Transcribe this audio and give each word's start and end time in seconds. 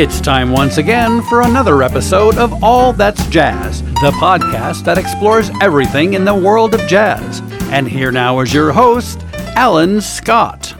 It's 0.00 0.18
time 0.18 0.50
once 0.50 0.78
again 0.78 1.20
for 1.20 1.42
another 1.42 1.82
episode 1.82 2.38
of 2.38 2.64
All 2.64 2.94
That's 2.94 3.26
Jazz, 3.26 3.82
the 3.82 4.12
podcast 4.12 4.84
that 4.84 4.96
explores 4.96 5.50
everything 5.60 6.14
in 6.14 6.24
the 6.24 6.34
world 6.34 6.72
of 6.72 6.80
jazz. 6.88 7.42
And 7.70 7.86
here 7.86 8.10
now 8.10 8.40
is 8.40 8.54
your 8.54 8.72
host, 8.72 9.20
Alan 9.56 10.00
Scott. 10.00 10.74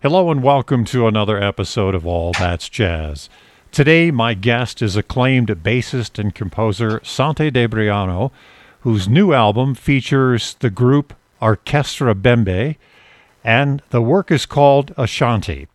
Hello 0.00 0.30
and 0.30 0.44
welcome 0.44 0.84
to 0.84 1.08
another 1.08 1.42
episode 1.42 1.96
of 1.96 2.06
All 2.06 2.30
That's 2.38 2.68
Jazz. 2.68 3.28
Today, 3.72 4.12
my 4.12 4.32
guest 4.32 4.80
is 4.80 4.96
acclaimed 4.96 5.48
bassist 5.48 6.20
and 6.20 6.32
composer 6.32 7.00
Santi 7.02 7.50
Debriano, 7.50 8.30
whose 8.82 9.08
new 9.08 9.32
album 9.32 9.74
features 9.74 10.54
the 10.60 10.70
group 10.70 11.14
Orchestra 11.40 12.14
Bembe, 12.14 12.76
and 13.42 13.82
the 13.90 14.00
work 14.00 14.30
is 14.30 14.46
called 14.46 14.94
Ashanti. 14.96 15.66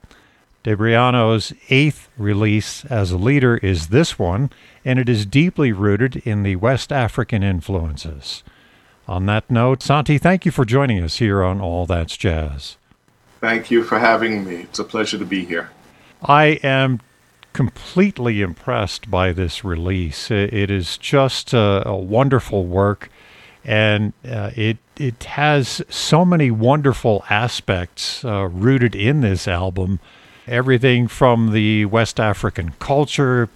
Debriano's 0.67 1.53
eighth 1.69 2.09
release 2.17 2.83
as 2.85 3.11
a 3.11 3.17
leader 3.17 3.55
is 3.55 3.87
this 3.87 4.19
one, 4.19 4.49
and 4.83 4.99
it 4.99 5.07
is 5.07 5.25
deeply 5.25 5.71
rooted 5.71 6.17
in 6.17 6.43
the 6.43 6.57
West 6.57 6.91
African 6.91 7.41
influences. 7.41 8.43
On 9.07 9.27
that 9.27 9.49
note, 9.49 9.81
Santi, 9.81 10.17
thank 10.17 10.45
you 10.45 10.51
for 10.51 10.65
joining 10.65 11.01
us 11.01 11.19
here 11.19 11.41
on 11.41 11.61
All 11.61 11.85
That's 11.85 12.17
Jazz. 12.17 12.75
Thank 13.39 13.71
you 13.71 13.81
for 13.81 13.97
having 13.97 14.43
me. 14.43 14.55
It's 14.55 14.77
a 14.77 14.83
pleasure 14.83 15.17
to 15.17 15.23
be 15.23 15.45
here. 15.45 15.69
I 16.21 16.59
am 16.63 16.99
completely 17.53 18.41
impressed 18.41 19.09
by 19.09 19.31
this 19.31 19.63
release. 19.63 20.29
It 20.29 20.69
is 20.69 20.97
just 20.97 21.53
a, 21.53 21.87
a 21.87 21.95
wonderful 21.95 22.65
work, 22.65 23.09
and 23.63 24.11
uh, 24.29 24.51
it 24.53 24.79
it 24.97 25.23
has 25.23 25.81
so 25.87 26.25
many 26.25 26.51
wonderful 26.51 27.23
aspects 27.29 28.25
uh, 28.25 28.49
rooted 28.51 28.95
in 28.95 29.21
this 29.21 29.47
album. 29.47 30.01
Everything 30.47 31.07
from 31.07 31.51
the 31.51 31.85
West 31.85 32.19
African 32.19 32.73
culture 32.79 33.49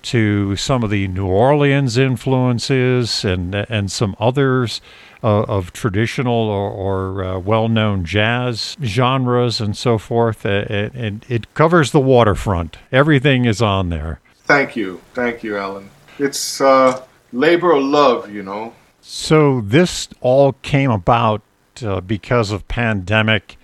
to 0.00 0.56
some 0.56 0.82
of 0.82 0.90
the 0.90 1.08
New 1.08 1.26
Orleans 1.26 1.98
influences 1.98 3.24
and 3.24 3.54
and 3.54 3.90
some 3.90 4.16
others 4.18 4.80
uh, 5.22 5.42
of 5.42 5.72
traditional 5.72 6.32
or, 6.32 6.70
or 6.70 7.24
uh, 7.24 7.38
well-known 7.38 8.04
jazz 8.04 8.76
genres 8.82 9.60
and 9.60 9.76
so 9.76 9.98
forth. 9.98 10.44
And, 10.44 10.94
and 10.94 11.26
it 11.28 11.52
covers 11.54 11.90
the 11.90 12.00
waterfront. 12.00 12.76
Everything 12.92 13.44
is 13.44 13.60
on 13.60 13.88
there. 13.88 14.20
Thank 14.44 14.76
you, 14.76 15.00
thank 15.14 15.42
you, 15.42 15.56
Alan. 15.56 15.90
It's 16.18 16.60
uh, 16.60 17.02
labor 17.32 17.72
of 17.72 17.82
love, 17.82 18.30
you 18.30 18.42
know. 18.42 18.74
So 19.02 19.60
this 19.60 20.08
all 20.20 20.52
came 20.62 20.90
about 20.90 21.42
uh, 21.82 22.00
because 22.00 22.50
of 22.50 22.68
pandemic 22.68 23.58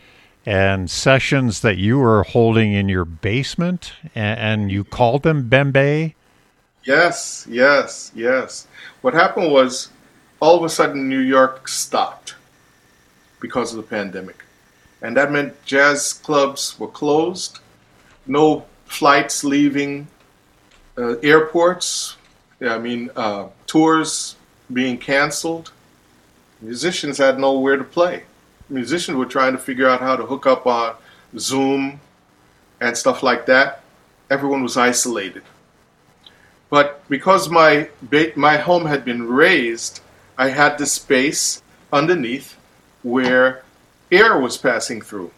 and 0.46 0.90
sessions 0.90 1.60
that 1.60 1.78
you 1.78 1.98
were 1.98 2.22
holding 2.24 2.72
in 2.72 2.88
your 2.88 3.04
basement, 3.04 3.92
and, 4.14 4.38
and 4.38 4.72
you 4.72 4.84
called 4.84 5.22
them 5.22 5.48
Bembe. 5.48 6.14
Yes, 6.84 7.46
yes, 7.48 8.12
yes. 8.14 8.66
What 9.00 9.14
happened 9.14 9.50
was 9.50 9.88
all 10.40 10.56
of 10.56 10.64
a 10.64 10.68
sudden 10.68 11.08
New 11.08 11.20
York 11.20 11.68
stopped 11.68 12.34
because 13.40 13.72
of 13.72 13.76
the 13.78 13.82
pandemic. 13.82 14.44
And 15.00 15.16
that 15.16 15.32
meant 15.32 15.62
jazz 15.64 16.12
clubs 16.12 16.78
were 16.78 16.88
closed, 16.88 17.60
no 18.26 18.64
flights 18.86 19.44
leaving 19.44 20.06
uh, 20.96 21.16
airports, 21.22 22.16
I 22.60 22.78
mean, 22.78 23.10
uh, 23.16 23.48
tours 23.66 24.36
being 24.72 24.98
canceled. 24.98 25.72
Musicians 26.60 27.18
had 27.18 27.38
nowhere 27.38 27.76
to 27.76 27.84
play. 27.84 28.22
Musicians 28.68 29.16
were 29.16 29.26
trying 29.26 29.52
to 29.52 29.58
figure 29.58 29.88
out 29.88 30.00
how 30.00 30.16
to 30.16 30.24
hook 30.24 30.46
up 30.46 30.66
on 30.66 30.94
Zoom 31.38 32.00
and 32.80 32.96
stuff 32.96 33.22
like 33.22 33.46
that. 33.46 33.82
Everyone 34.30 34.62
was 34.62 34.76
isolated. 34.76 35.42
But 36.70 37.06
because 37.08 37.48
my 37.48 37.88
my 38.36 38.56
home 38.56 38.86
had 38.86 39.04
been 39.04 39.28
raised 39.28 40.00
I 40.36 40.48
had 40.48 40.78
the 40.78 40.86
space 40.86 41.62
underneath 41.92 42.56
where 43.02 43.62
air 44.10 44.38
was 44.38 44.56
passing 44.56 45.00
through. 45.00 45.30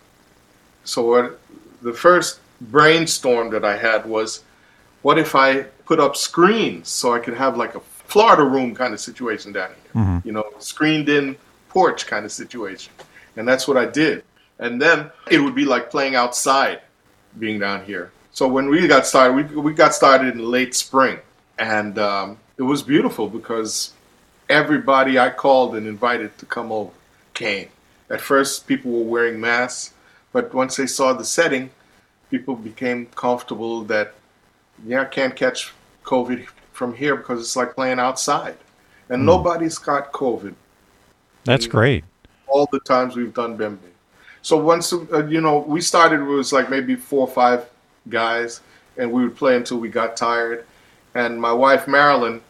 So 0.84 1.36
the 1.82 1.92
first 1.92 2.40
brainstorm 2.60 3.50
that 3.50 3.64
I 3.64 3.76
had 3.76 4.06
was, 4.06 4.42
what 5.02 5.18
if 5.18 5.34
I 5.34 5.62
put 5.84 6.00
up 6.00 6.16
screens 6.16 6.88
so 6.88 7.12
I 7.12 7.18
could 7.18 7.34
have 7.34 7.56
like 7.56 7.74
a 7.74 7.80
Florida 7.80 8.44
room 8.44 8.74
kind 8.74 8.94
of 8.94 9.00
situation 9.00 9.52
down 9.52 9.70
here, 9.70 10.02
mm-hmm. 10.02 10.26
you 10.26 10.32
know, 10.32 10.44
screened 10.58 11.08
in 11.08 11.36
porch 11.68 12.06
kind 12.06 12.24
of 12.24 12.32
situation. 12.32 12.92
And 13.36 13.46
that's 13.46 13.68
what 13.68 13.76
I 13.76 13.86
did. 13.86 14.24
And 14.58 14.80
then 14.80 15.10
it 15.30 15.38
would 15.38 15.54
be 15.54 15.64
like 15.64 15.90
playing 15.90 16.14
outside 16.14 16.80
being 17.38 17.58
down 17.58 17.84
here. 17.84 18.10
So 18.32 18.48
when 18.48 18.68
we 18.68 18.86
got 18.86 19.06
started, 19.06 19.50
we, 19.50 19.60
we 19.60 19.74
got 19.74 19.94
started 19.94 20.34
in 20.34 20.50
late 20.50 20.74
spring. 20.74 21.18
And 21.58 21.98
um, 21.98 22.38
it 22.56 22.62
was 22.62 22.82
beautiful 22.82 23.28
because 23.28 23.92
everybody 24.48 25.18
I 25.18 25.30
called 25.30 25.74
and 25.74 25.86
invited 25.86 26.36
to 26.38 26.46
come 26.46 26.72
over 26.72 26.90
came. 27.34 27.68
At 28.08 28.20
first, 28.20 28.66
people 28.66 28.92
were 28.92 29.10
wearing 29.10 29.40
masks, 29.40 29.92
but 30.32 30.54
once 30.54 30.76
they 30.76 30.86
saw 30.86 31.12
the 31.12 31.24
setting, 31.24 31.70
people 32.30 32.54
became 32.54 33.06
comfortable 33.06 33.82
that, 33.84 34.14
yeah, 34.86 35.02
I 35.02 35.06
can't 35.06 35.34
catch 35.34 35.72
COVID 36.04 36.46
from 36.72 36.94
here 36.94 37.16
because 37.16 37.40
it's 37.40 37.56
like 37.56 37.74
playing 37.74 37.98
outside. 37.98 38.56
And 39.08 39.22
mm. 39.22 39.26
nobody's 39.26 39.78
got 39.78 40.12
COVID. 40.12 40.54
That's 41.44 41.66
great. 41.66 42.04
All 42.46 42.68
the 42.72 42.80
times 42.80 43.16
we've 43.16 43.34
done 43.34 43.56
Bembe. 43.58 43.78
So 44.42 44.56
once, 44.56 44.92
uh, 44.92 45.26
you 45.26 45.40
know, 45.40 45.58
we 45.58 45.80
started, 45.80 46.20
it 46.20 46.24
was 46.24 46.52
like 46.52 46.70
maybe 46.70 46.94
four 46.94 47.26
or 47.26 47.32
five 47.32 47.68
guys, 48.08 48.60
and 48.96 49.10
we 49.10 49.24
would 49.24 49.36
play 49.36 49.56
until 49.56 49.78
we 49.78 49.88
got 49.88 50.16
tired. 50.16 50.64
And 51.14 51.40
my 51.40 51.52
wife, 51.52 51.88
Marilyn, 51.88 52.40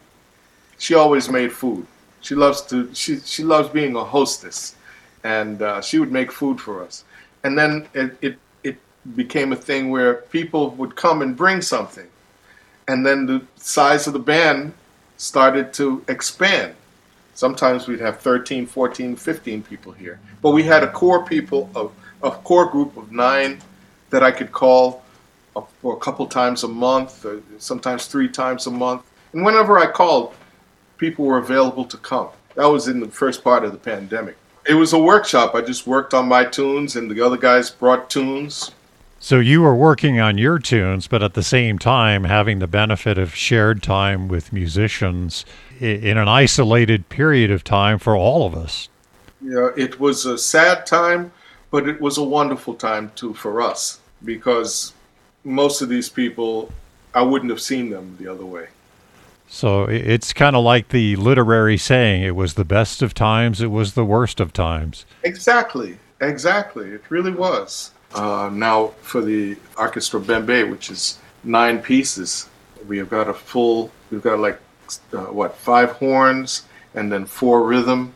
she 0.77 0.93
always 0.93 1.29
made 1.29 1.51
food. 1.51 1.87
She 2.21 2.35
loves 2.35 2.61
to 2.63 2.93
she 2.93 3.19
she 3.19 3.43
loves 3.43 3.69
being 3.69 3.95
a 3.95 4.03
hostess, 4.03 4.75
and 5.23 5.61
uh, 5.61 5.81
she 5.81 5.99
would 5.99 6.11
make 6.11 6.31
food 6.31 6.59
for 6.59 6.83
us. 6.83 7.03
And 7.43 7.57
then 7.57 7.87
it, 7.93 8.17
it 8.21 8.37
it 8.63 8.77
became 9.15 9.53
a 9.53 9.55
thing 9.55 9.89
where 9.89 10.15
people 10.15 10.71
would 10.71 10.95
come 10.95 11.21
and 11.21 11.35
bring 11.35 11.61
something, 11.61 12.07
and 12.87 13.05
then 13.05 13.25
the 13.25 13.41
size 13.55 14.07
of 14.07 14.13
the 14.13 14.19
band 14.19 14.73
started 15.17 15.73
to 15.73 16.03
expand. 16.07 16.75
Sometimes 17.37 17.87
we'd 17.87 17.99
have 17.99 18.19
13, 18.19 18.65
14, 18.65 19.15
15 19.15 19.61
people 19.61 19.91
here, 19.91 20.19
but 20.41 20.53
we 20.53 20.63
had 20.63 20.81
a 20.81 20.91
core 20.91 21.23
people 21.23 21.69
of 21.75 21.93
a 22.23 22.31
core 22.31 22.65
group 22.65 22.97
of 22.97 23.11
nine 23.11 23.59
that 24.09 24.23
I 24.23 24.31
could 24.31 24.51
call 24.51 25.03
for 25.79 25.93
a 25.93 25.99
couple 25.99 26.25
times 26.25 26.63
a 26.63 26.67
month, 26.67 27.23
uh, 27.27 27.35
sometimes 27.59 28.07
three 28.07 28.27
times 28.27 28.65
a 28.65 28.71
month. 28.71 29.03
And 29.33 29.45
whenever 29.45 29.77
I 29.77 29.85
called, 29.85 30.33
people 30.97 31.25
were 31.25 31.37
available 31.37 31.85
to 31.85 31.97
come. 31.97 32.29
That 32.55 32.65
was 32.65 32.87
in 32.87 32.99
the 32.99 33.07
first 33.07 33.43
part 33.43 33.63
of 33.63 33.71
the 33.71 33.77
pandemic. 33.77 34.35
It 34.67 34.73
was 34.73 34.93
a 34.93 34.99
workshop. 34.99 35.53
I 35.53 35.61
just 35.61 35.85
worked 35.85 36.15
on 36.15 36.27
my 36.27 36.43
tunes, 36.43 36.95
and 36.95 37.07
the 37.09 37.23
other 37.23 37.37
guys 37.37 37.69
brought 37.69 38.09
tunes. 38.09 38.71
So 39.19 39.39
you 39.39 39.61
were 39.61 39.75
working 39.75 40.19
on 40.19 40.37
your 40.37 40.59
tunes, 40.59 41.07
but 41.07 41.23
at 41.23 41.33
the 41.33 41.43
same 41.43 41.79
time 41.79 42.25
having 42.25 42.59
the 42.59 42.67
benefit 42.67 43.17
of 43.17 43.33
shared 43.33 43.81
time 43.81 44.27
with 44.27 44.53
musicians 44.53 45.43
in 45.79 46.17
an 46.17 46.27
isolated 46.27 47.09
period 47.09 47.49
of 47.49 47.63
time 47.63 47.97
for 47.97 48.15
all 48.15 48.45
of 48.45 48.55
us. 48.55 48.89
Yeah, 49.41 49.69
it 49.75 49.99
was 49.99 50.25
a 50.25 50.37
sad 50.37 50.85
time, 50.85 51.31
but 51.71 51.87
it 51.87 51.99
was 51.99 52.17
a 52.17 52.23
wonderful 52.23 52.75
time 52.75 53.11
too 53.15 53.33
for 53.33 53.61
us 53.61 53.99
because 54.23 54.93
most 55.43 55.81
of 55.81 55.89
these 55.89 56.09
people, 56.09 56.71
I 57.13 57.23
wouldn't 57.23 57.51
have 57.51 57.61
seen 57.61 57.89
them 57.89 58.17
the 58.19 58.31
other 58.31 58.45
way. 58.45 58.67
So 59.49 59.85
it's 59.85 60.33
kind 60.33 60.55
of 60.55 60.63
like 60.63 60.89
the 60.89 61.15
literary 61.15 61.77
saying 61.77 62.21
it 62.21 62.35
was 62.35 62.55
the 62.55 62.65
best 62.65 63.01
of 63.01 63.13
times, 63.13 63.61
it 63.61 63.71
was 63.71 63.93
the 63.93 64.05
worst 64.05 64.39
of 64.39 64.53
times. 64.53 65.05
Exactly, 65.23 65.97
exactly. 66.19 66.89
It 66.89 67.03
really 67.09 67.31
was. 67.31 67.91
Uh, 68.13 68.49
now, 68.51 68.87
for 69.01 69.21
the 69.21 69.57
Orchestra 69.77 70.19
Bembe, 70.19 70.69
which 70.69 70.89
is 70.89 71.19
nine 71.43 71.79
pieces, 71.81 72.49
we 72.87 72.97
have 72.97 73.09
got 73.09 73.27
a 73.27 73.33
full, 73.33 73.91
we've 74.11 74.21
got 74.21 74.39
like, 74.39 74.59
uh, 75.13 75.25
what, 75.25 75.55
five 75.55 75.91
horns 75.91 76.63
and 76.95 77.11
then 77.11 77.25
four 77.25 77.63
rhythm. 77.63 78.13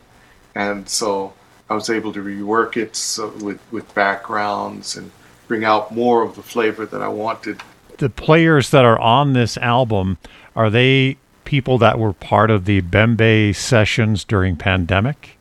And 0.56 0.88
so 0.88 1.34
I 1.70 1.74
was 1.74 1.90
able 1.90 2.14
to 2.14 2.24
rework 2.24 2.78
it 2.78 2.96
so 2.96 3.30
with, 3.42 3.60
with 3.72 3.94
backgrounds 3.94 4.98
and 4.98 5.12
bring 5.48 5.64
out 5.66 5.94
more 5.94 6.24
of 6.24 6.36
the 6.36 6.44
flavor 6.44 6.86
that 6.86 7.02
I 7.02 7.10
wanted. 7.10 7.62
The 7.98 8.10
players 8.10 8.70
that 8.72 8.86
are 8.86 9.00
on 9.00 9.34
this 9.34 9.58
album, 9.58 10.18
are 10.56 10.70
they 10.70 11.18
people 11.44 11.78
that 11.80 12.00
were 12.00 12.14
part 12.14 12.50
of 12.50 12.66
the 12.66 12.82
Bembe 12.82 13.54
sessions 13.54 14.24
during 14.24 14.56
pandemic? 14.56 15.38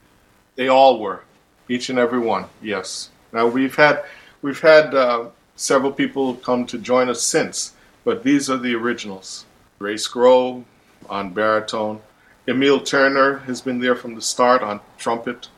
They 0.57 0.69
all 0.69 0.99
were, 0.99 1.23
each 1.69 1.89
and 1.89 1.99
every 1.99 2.19
one. 2.19 2.47
Yes. 2.61 3.11
Now 3.33 3.47
we've 3.47 3.77
had 3.77 4.03
we've 4.43 4.61
had 4.61 4.95
uh, 4.95 5.27
several 5.57 5.93
people 5.93 6.35
come 6.37 6.67
to 6.67 6.79
join 6.79 7.09
us 7.09 7.23
since, 7.23 7.75
but 8.05 8.23
these 8.23 8.49
are 8.51 8.57
the 8.59 8.75
originals. 8.75 9.45
Ray 9.79 9.97
Scrow 9.97 10.65
on 11.09 11.31
baritone. 11.31 12.01
Emil 12.49 12.81
Turner 12.81 13.39
has 13.41 13.61
been 13.61 13.79
there 13.79 13.95
from 13.97 14.15
the 14.15 14.23
start 14.23 14.63
on 14.63 14.81
trumpet. 14.99 15.49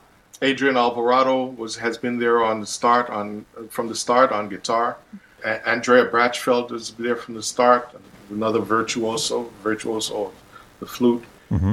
Adrian 0.42 0.76
Alvarado 0.76 1.46
was 1.46 1.76
has 1.76 1.96
been 1.96 2.18
there 2.18 2.42
on 2.42 2.60
the 2.60 2.66
start 2.66 3.08
on 3.10 3.44
from 3.70 3.88
the 3.88 3.94
start 3.94 4.32
on 4.32 4.48
guitar. 4.48 4.96
A- 5.44 5.68
Andrea 5.68 6.06
Brachfeld 6.08 6.72
is 6.72 6.90
there 6.98 7.16
from 7.16 7.34
the 7.34 7.42
start, 7.42 7.90
another 8.30 8.58
virtuoso, 8.60 9.50
virtuoso 9.62 10.26
of 10.26 10.32
the 10.80 10.86
flute. 10.86 11.22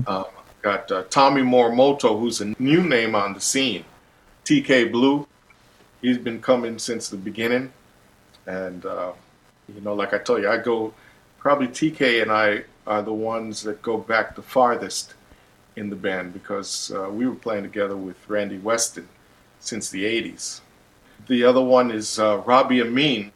Uh, 0.07 0.23
got 0.61 0.91
uh, 0.91 1.03
Tommy 1.09 1.41
Morimoto, 1.41 2.19
who's 2.19 2.41
a 2.41 2.53
new 2.59 2.83
name 2.83 3.15
on 3.15 3.33
the 3.33 3.39
scene. 3.41 3.85
TK 4.45 4.91
Blue, 4.91 5.27
he's 6.01 6.17
been 6.17 6.41
coming 6.41 6.79
since 6.79 7.09
the 7.09 7.17
beginning. 7.17 7.71
And, 8.47 8.85
uh, 8.85 9.13
you 9.73 9.81
know, 9.81 9.93
like 9.93 10.13
I 10.13 10.17
told 10.19 10.41
you, 10.41 10.49
I 10.49 10.57
go, 10.57 10.93
probably 11.37 11.67
TK 11.67 12.21
and 12.21 12.31
I 12.31 12.63
are 12.87 13.01
the 13.03 13.13
ones 13.13 13.63
that 13.63 13.81
go 13.81 13.97
back 13.97 14.35
the 14.35 14.41
farthest 14.41 15.13
in 15.75 15.89
the 15.89 15.95
band 15.95 16.33
because 16.33 16.91
uh, 16.91 17.09
we 17.09 17.27
were 17.27 17.35
playing 17.35 17.63
together 17.63 17.95
with 17.95 18.17
Randy 18.27 18.57
Weston 18.57 19.07
since 19.59 19.89
the 19.89 20.05
80s. 20.05 20.61
The 21.27 21.43
other 21.43 21.61
one 21.61 21.91
is 21.91 22.17
uh, 22.19 22.37
Robby 22.45 22.79
Ameen, 22.81 23.31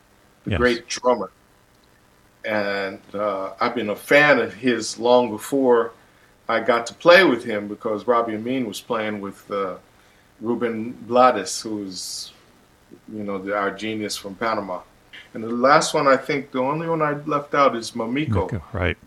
the 0.46 0.52
Yes. 0.52 0.58
great 0.58 0.88
drummer. 0.88 1.32
And 2.46 3.00
uh, 3.14 3.54
I've 3.62 3.76
been 3.76 3.90
a 3.90 3.96
fan 3.96 4.40
of 4.40 4.54
his 4.54 5.00
long 5.00 5.30
before 5.30 5.92
I 6.50 6.60
got 6.60 6.86
to 6.88 6.94
play 6.94 7.24
with 7.24 7.44
him 7.46 7.68
because 7.70 8.06
Robby 8.06 8.34
Ameen 8.34 8.66
was 8.66 8.82
playing 8.82 9.22
with 9.22 9.50
uh, 9.50 9.76
Ruben 10.42 10.92
Blades, 11.08 11.62
who's, 11.62 12.33
you 13.12 13.24
know, 13.24 13.38
the, 13.38 13.56
our 13.56 13.72
genius 13.72 14.16
from 14.16 14.36
Panama. 14.36 14.82
And 15.34 15.44
the 15.44 15.50
last 15.50 15.94
one, 15.94 16.08
I 16.08 16.18
think, 16.18 16.52
the 16.52 16.60
only 16.60 16.88
one 16.88 17.02
I 17.02 17.14
left 17.26 17.56
out 17.56 17.76
is 17.76 17.92
Mamiko. 17.92 18.62
Right. 18.72 18.98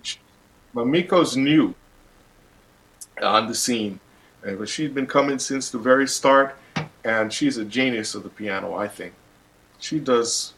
Mamiko's 0.75 1.37
new 1.37 1.75
on 3.23 3.47
the 3.47 3.55
scene, 3.55 3.99
uh, 4.47 4.53
but 4.53 4.69
she's 4.69 4.91
been 4.91 5.07
coming 5.07 5.39
since 5.39 5.71
the 5.71 5.79
very 5.79 6.07
start, 6.07 6.57
and 7.05 7.33
she's 7.33 7.57
a 7.57 7.65
genius 7.65 8.15
of 8.15 8.23
the 8.25 8.29
piano. 8.29 8.75
I 8.75 8.89
think 8.89 9.15
she 9.79 9.99
does 9.99 10.53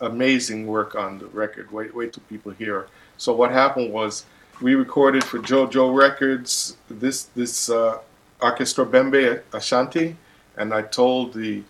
amazing 0.00 0.66
work 0.66 0.94
on 0.94 1.18
the 1.18 1.26
record. 1.26 1.70
Wait, 1.70 1.94
wait 1.94 2.12
till 2.12 2.22
people 2.24 2.52
hear. 2.52 2.88
So 3.16 3.34
what 3.34 3.50
happened 3.50 3.92
was 3.92 4.24
we 4.60 4.74
recorded 4.74 5.22
for 5.22 5.38
JoJo 5.38 5.94
Records 5.94 6.76
this 6.88 7.24
this 7.36 7.70
uh, 7.70 7.98
Orchestra 8.40 8.84
Bembe 8.84 9.42
Ashanti, 9.52 10.16
and 10.56 10.72
I 10.74 10.82
told 10.82 11.34
the 11.34 11.62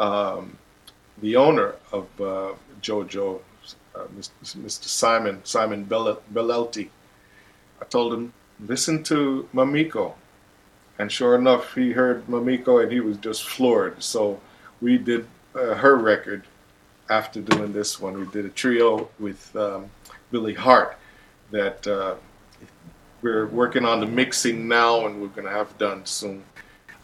um, 0.00 0.56
the 1.20 1.36
owner 1.36 1.74
of 1.92 2.06
uh, 2.20 2.52
JoJo, 2.80 3.40
uh, 3.94 4.04
Mr. 4.16 4.84
Simon 4.84 5.40
Simon 5.44 5.84
Bellelti. 5.86 6.88
I 7.80 7.84
told 7.84 8.14
him 8.14 8.32
listen 8.60 9.02
to 9.04 9.48
Mamiko, 9.54 10.14
and 10.98 11.10
sure 11.10 11.34
enough, 11.34 11.74
he 11.74 11.92
heard 11.92 12.26
Mamiko 12.26 12.82
and 12.82 12.90
he 12.90 13.00
was 13.00 13.16
just 13.18 13.44
floored. 13.44 14.02
So 14.02 14.40
we 14.80 14.98
did 14.98 15.26
uh, 15.54 15.74
her 15.74 15.96
record 15.96 16.44
after 17.10 17.40
doing 17.40 17.72
this 17.72 18.00
one. 18.00 18.18
We 18.18 18.26
did 18.26 18.44
a 18.44 18.50
trio 18.50 19.08
with 19.18 19.54
um, 19.56 19.90
Billy 20.30 20.54
Hart 20.54 20.98
that 21.50 21.86
uh, 21.86 22.14
we're 23.22 23.46
working 23.46 23.84
on 23.84 24.00
the 24.00 24.06
mixing 24.06 24.68
now, 24.68 25.06
and 25.06 25.20
we're 25.20 25.28
going 25.28 25.46
to 25.46 25.52
have 25.52 25.76
done 25.78 26.04
soon. 26.04 26.44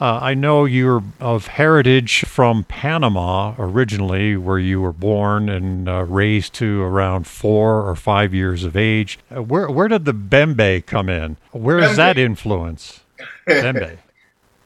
Uh, 0.00 0.18
I 0.20 0.34
know 0.34 0.64
you're 0.64 1.02
of 1.20 1.46
heritage 1.46 2.24
from 2.24 2.64
Panama 2.64 3.54
originally, 3.58 4.36
where 4.36 4.58
you 4.58 4.80
were 4.80 4.92
born 4.92 5.48
and 5.48 5.88
uh, 5.88 6.02
raised 6.04 6.52
to 6.54 6.82
around 6.82 7.26
four 7.26 7.88
or 7.88 7.94
five 7.94 8.34
years 8.34 8.64
of 8.64 8.76
age. 8.76 9.18
Uh, 9.34 9.42
where 9.42 9.70
where 9.70 9.88
did 9.88 10.04
the 10.04 10.14
bembe 10.14 10.84
come 10.86 11.08
in? 11.08 11.36
Where 11.52 11.78
is 11.78 11.96
that 11.96 12.18
influence? 12.18 13.00
Bembe. 13.46 13.98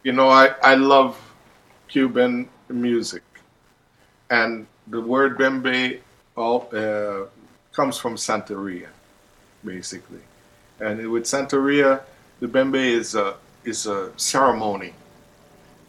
You 0.05 0.13
know, 0.13 0.29
I, 0.31 0.55
I 0.63 0.75
love 0.77 1.21
Cuban 1.89 2.49
music, 2.69 3.23
and 4.31 4.67
the 4.87 5.01
word 5.01 5.37
bembe 5.37 5.99
all, 6.37 6.69
uh, 6.73 7.27
comes 7.73 7.99
from 7.99 8.15
Santeria, 8.15 8.89
basically. 9.65 10.21
And 10.81 11.11
with 11.11 11.25
Santeria, 11.25 12.01
the 12.41 12.47
bembe 12.47 12.77
is 12.77 13.17
a 13.17 13.35
is 13.65 13.87
a 13.87 14.13
ceremony, 14.17 14.95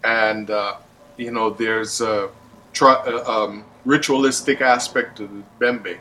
and 0.03 0.49
uh, 0.49 0.75
you 1.17 1.31
know 1.31 1.49
there's 1.49 2.01
a 2.01 2.29
tri- 2.73 3.03
uh, 3.05 3.23
um, 3.31 3.65
ritualistic 3.85 4.61
aspect 4.61 5.17
to 5.17 5.27
the 5.27 5.43
bembe, 5.59 5.97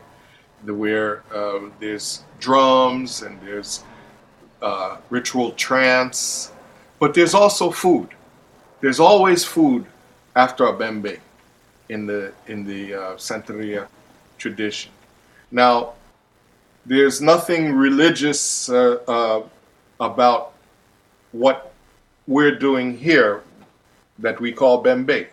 where 0.65 1.23
um, 1.33 1.73
there's 1.79 2.23
drums 2.39 3.21
and 3.21 3.39
there's 3.41 3.83
uh, 4.61 4.97
ritual 5.09 5.51
trance, 5.51 6.51
but 6.99 7.13
there's 7.13 7.33
also 7.33 7.71
food. 7.71 8.09
There's 8.81 8.99
always 8.99 9.43
food 9.43 9.85
after 10.35 10.65
a 10.65 10.73
bembe 10.73 11.19
in 11.89 12.05
the 12.05 12.33
in 12.47 12.65
the 12.65 12.93
uh, 12.93 12.99
Santeria 13.15 13.87
tradition. 14.37 14.91
Now, 15.51 15.93
there's 16.85 17.21
nothing 17.21 17.73
religious 17.73 18.69
uh, 18.69 18.99
uh, 19.07 19.43
about 19.99 20.53
what 21.31 21.73
we're 22.27 22.57
doing 22.57 22.97
here 22.97 23.43
that 24.21 24.39
we 24.39 24.51
call 24.51 24.83
bembe, 24.83 25.27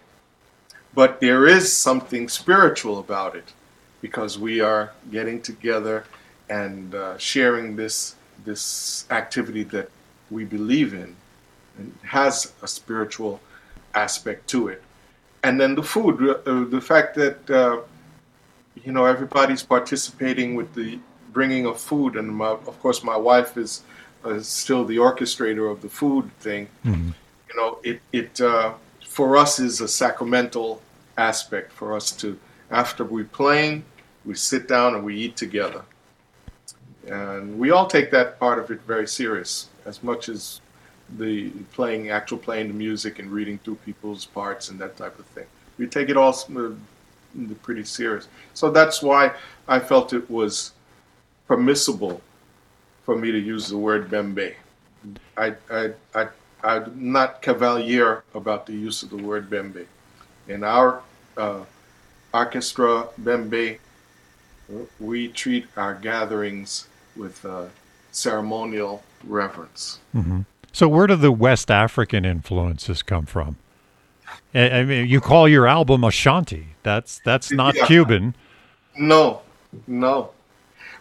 but 0.95 1.21
there 1.21 1.47
is 1.47 1.77
something 1.77 2.29
spiritual 2.29 2.99
about 2.99 3.35
it 3.35 3.53
because 4.01 4.39
we 4.39 4.61
are 4.61 4.93
getting 5.11 5.41
together 5.41 6.05
and 6.49 6.95
uh, 6.95 7.19
sharing 7.19 7.77
this 7.77 8.15
this 8.45 9.07
activity 9.11 9.65
that 9.65 9.91
we 10.31 10.45
believe 10.45 10.95
in 10.95 11.17
and 11.79 11.93
has 12.03 12.53
a 12.63 12.69
spiritual 12.69 13.41
aspect 13.95 14.49
to 14.49 14.69
it. 14.69 14.83
And 15.43 15.61
then 15.61 15.75
the 15.75 15.83
food, 15.83 16.15
uh, 16.23 16.65
the 16.65 16.81
fact 16.81 17.15
that 17.17 17.51
uh, 17.51 17.81
you 18.85 18.93
know 18.93 19.05
everybody's 19.05 19.63
participating 19.63 20.55
with 20.55 20.75
the 20.75 20.99
bringing 21.33 21.67
of 21.67 21.79
food, 21.81 22.17
and 22.17 22.29
my, 22.29 22.49
of 22.49 22.81
course 22.81 23.03
my 23.03 23.17
wife 23.17 23.57
is 23.57 23.83
uh, 24.25 24.41
still 24.41 24.85
the 24.85 24.97
orchestrator 24.97 25.71
of 25.71 25.83
the 25.83 25.89
food 25.89 26.31
thing. 26.41 26.69
Mhm. 26.85 27.15
You 27.49 27.57
know, 27.57 27.79
it 27.83 28.01
it 28.13 28.41
uh, 28.41 28.75
for 29.07 29.37
us 29.37 29.59
is 29.59 29.81
a 29.81 29.89
sacramental 29.89 30.83
aspect 31.17 31.73
for 31.73 31.95
us 31.95 32.13
to 32.13 32.39
after 32.71 33.05
we 33.05 33.23
playing, 33.25 33.85
we 34.25 34.35
sit 34.35 34.69
down 34.69 34.95
and 34.95 35.05
we 35.05 35.17
eat 35.17 35.37
together, 35.37 35.83
and 37.07 37.59
we 37.59 37.71
all 37.71 37.87
take 37.87 38.11
that 38.11 38.39
part 38.39 38.59
of 38.59 38.71
it 38.71 38.81
very 38.83 39.07
serious 39.07 39.69
as 39.85 40.03
much 40.03 40.29
as 40.29 40.61
the 41.19 41.51
playing, 41.73 42.11
actual 42.11 42.39
playing 42.39 42.69
the 42.69 42.75
music 42.75 43.19
and 43.19 43.31
reading 43.31 43.59
through 43.59 43.77
people's 43.77 44.27
parts 44.27 44.71
and 44.71 44.79
that 44.81 44.97
type 44.97 45.19
of 45.19 45.27
thing. 45.27 45.47
We 45.79 45.87
take 45.87 46.09
it 46.09 46.17
all 46.17 46.37
uh, 46.57 46.71
pretty 47.63 47.85
serious. 47.85 48.29
So 48.55 48.71
that's 48.71 49.03
why 49.03 49.33
I 49.69 49.79
felt 49.79 50.13
it 50.13 50.29
was 50.31 50.73
permissible 51.47 52.21
for 53.05 53.17
me 53.17 53.31
to 53.31 53.39
use 53.39 53.69
the 53.69 53.77
word 53.77 54.11
bembe. 54.11 54.55
I, 55.37 55.55
I, 55.71 55.91
I, 56.15 56.27
I'm 56.67 57.13
not 57.13 57.43
cavalier 57.43 58.25
about 58.35 58.67
the 58.67 58.73
use 58.73 59.05
of 59.05 59.11
the 59.11 59.17
word 59.17 59.49
bembe. 59.49 59.87
In 60.49 60.65
our 60.65 61.01
uh, 61.37 61.61
orchestra 62.35 63.09
bembe, 63.23 63.79
we 64.99 65.29
treat 65.29 65.67
our 65.77 65.95
gatherings 65.95 66.89
with 67.17 67.45
uh, 67.45 67.67
ceremonial 68.11 69.05
reverence. 69.25 70.01
hmm 70.13 70.41
So 70.73 70.89
where 70.89 71.07
do 71.07 71.15
the 71.15 71.31
West 71.31 71.71
African 71.71 72.25
influences 72.25 73.03
come 73.03 73.27
from? 73.27 73.57
I 74.53 74.71
I 74.81 74.85
mean, 74.85 75.07
you 75.07 75.21
call 75.21 75.49
your 75.49 75.69
album 75.69 76.03
Ashanti. 76.03 76.67
That's 76.83 77.21
that's 77.25 77.53
not 77.53 77.77
Yeah. 77.77 77.87
Cuban. 77.87 78.35
No, 78.99 79.43
no. 79.87 80.31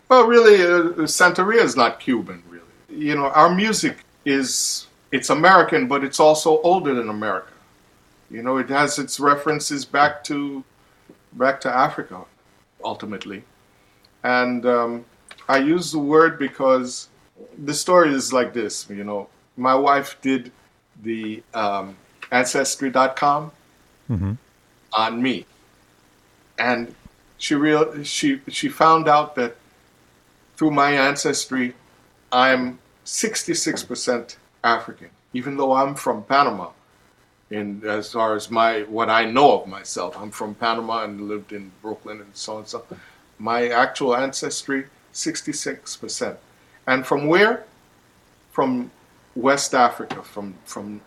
Well, 0.10 0.28
really, 0.28 0.62
uh, 0.62 1.08
Santeria 1.08 1.64
is 1.64 1.76
not 1.76 2.00
Cuban, 2.00 2.44
really. 2.50 2.76
You 3.06 3.16
know, 3.16 3.28
our 3.30 3.50
music 3.54 3.96
is 4.26 4.86
it's 5.16 5.30
American, 5.30 5.88
but 5.88 6.04
it's 6.04 6.20
also 6.20 6.62
older 6.62 6.94
than 6.94 7.08
America. 7.08 7.54
You 8.30 8.42
know, 8.44 8.58
it 8.58 8.70
has 8.70 9.00
its 9.00 9.18
references 9.18 9.86
back 9.86 10.24
to 10.26 10.64
back 11.34 11.62
to 11.62 11.70
Africa, 11.72 12.26
ultimately. 12.84 13.44
And 14.24 14.66
um, 14.66 15.06
I 15.48 15.58
use 15.60 15.92
the 15.94 16.00
word 16.00 16.38
because 16.38 17.08
the 17.64 17.74
story 17.74 18.14
is 18.14 18.34
like 18.34 18.54
this. 18.54 18.90
You 18.90 19.06
know, 19.06 19.30
my 19.56 19.74
wife 19.74 20.18
did 20.22 20.52
the 21.02 21.42
um, 21.54 21.96
Ancestry.com 22.32 23.52
hmm 24.08 24.34
on 24.94 25.22
me, 25.22 25.46
and 26.58 26.96
she 27.38 27.54
real 27.56 28.04
she 28.04 28.42
she 28.48 28.68
found 28.70 29.08
out 29.08 29.36
that 29.36 29.56
through 30.56 30.72
my 30.72 30.92
ancestry, 30.92 31.74
I'm 32.32 32.80
66% 33.06 34.38
African, 34.66 35.10
even 35.34 35.56
though 35.56 35.74
I'm 35.74 35.96
from 35.96 36.24
Panama. 36.24 36.72
And 37.52 37.84
as 37.86 38.12
far 38.12 38.36
as 38.36 38.50
my 38.50 38.82
what 38.84 39.10
I 39.10 39.26
know 39.26 39.62
of 39.62 39.68
myself, 39.68 40.18
I'm 40.18 40.32
from 40.32 40.56
Panama 40.56 41.04
and 41.04 41.30
lived 41.30 41.54
in 41.54 41.72
Brooklyn 41.82 42.20
and 42.20 42.36
so 42.36 42.58
on 42.58 42.66
so. 42.66 42.84
My 43.38 43.68
actual 43.68 44.16
ancestry, 44.16 44.86
66%, 45.14 46.38
and 46.88 47.06
from 47.06 47.28
where? 47.28 47.66
From 48.52 48.90
West 49.36 49.76
Africa, 49.76 50.24
from 50.24 50.56
from 50.66 51.02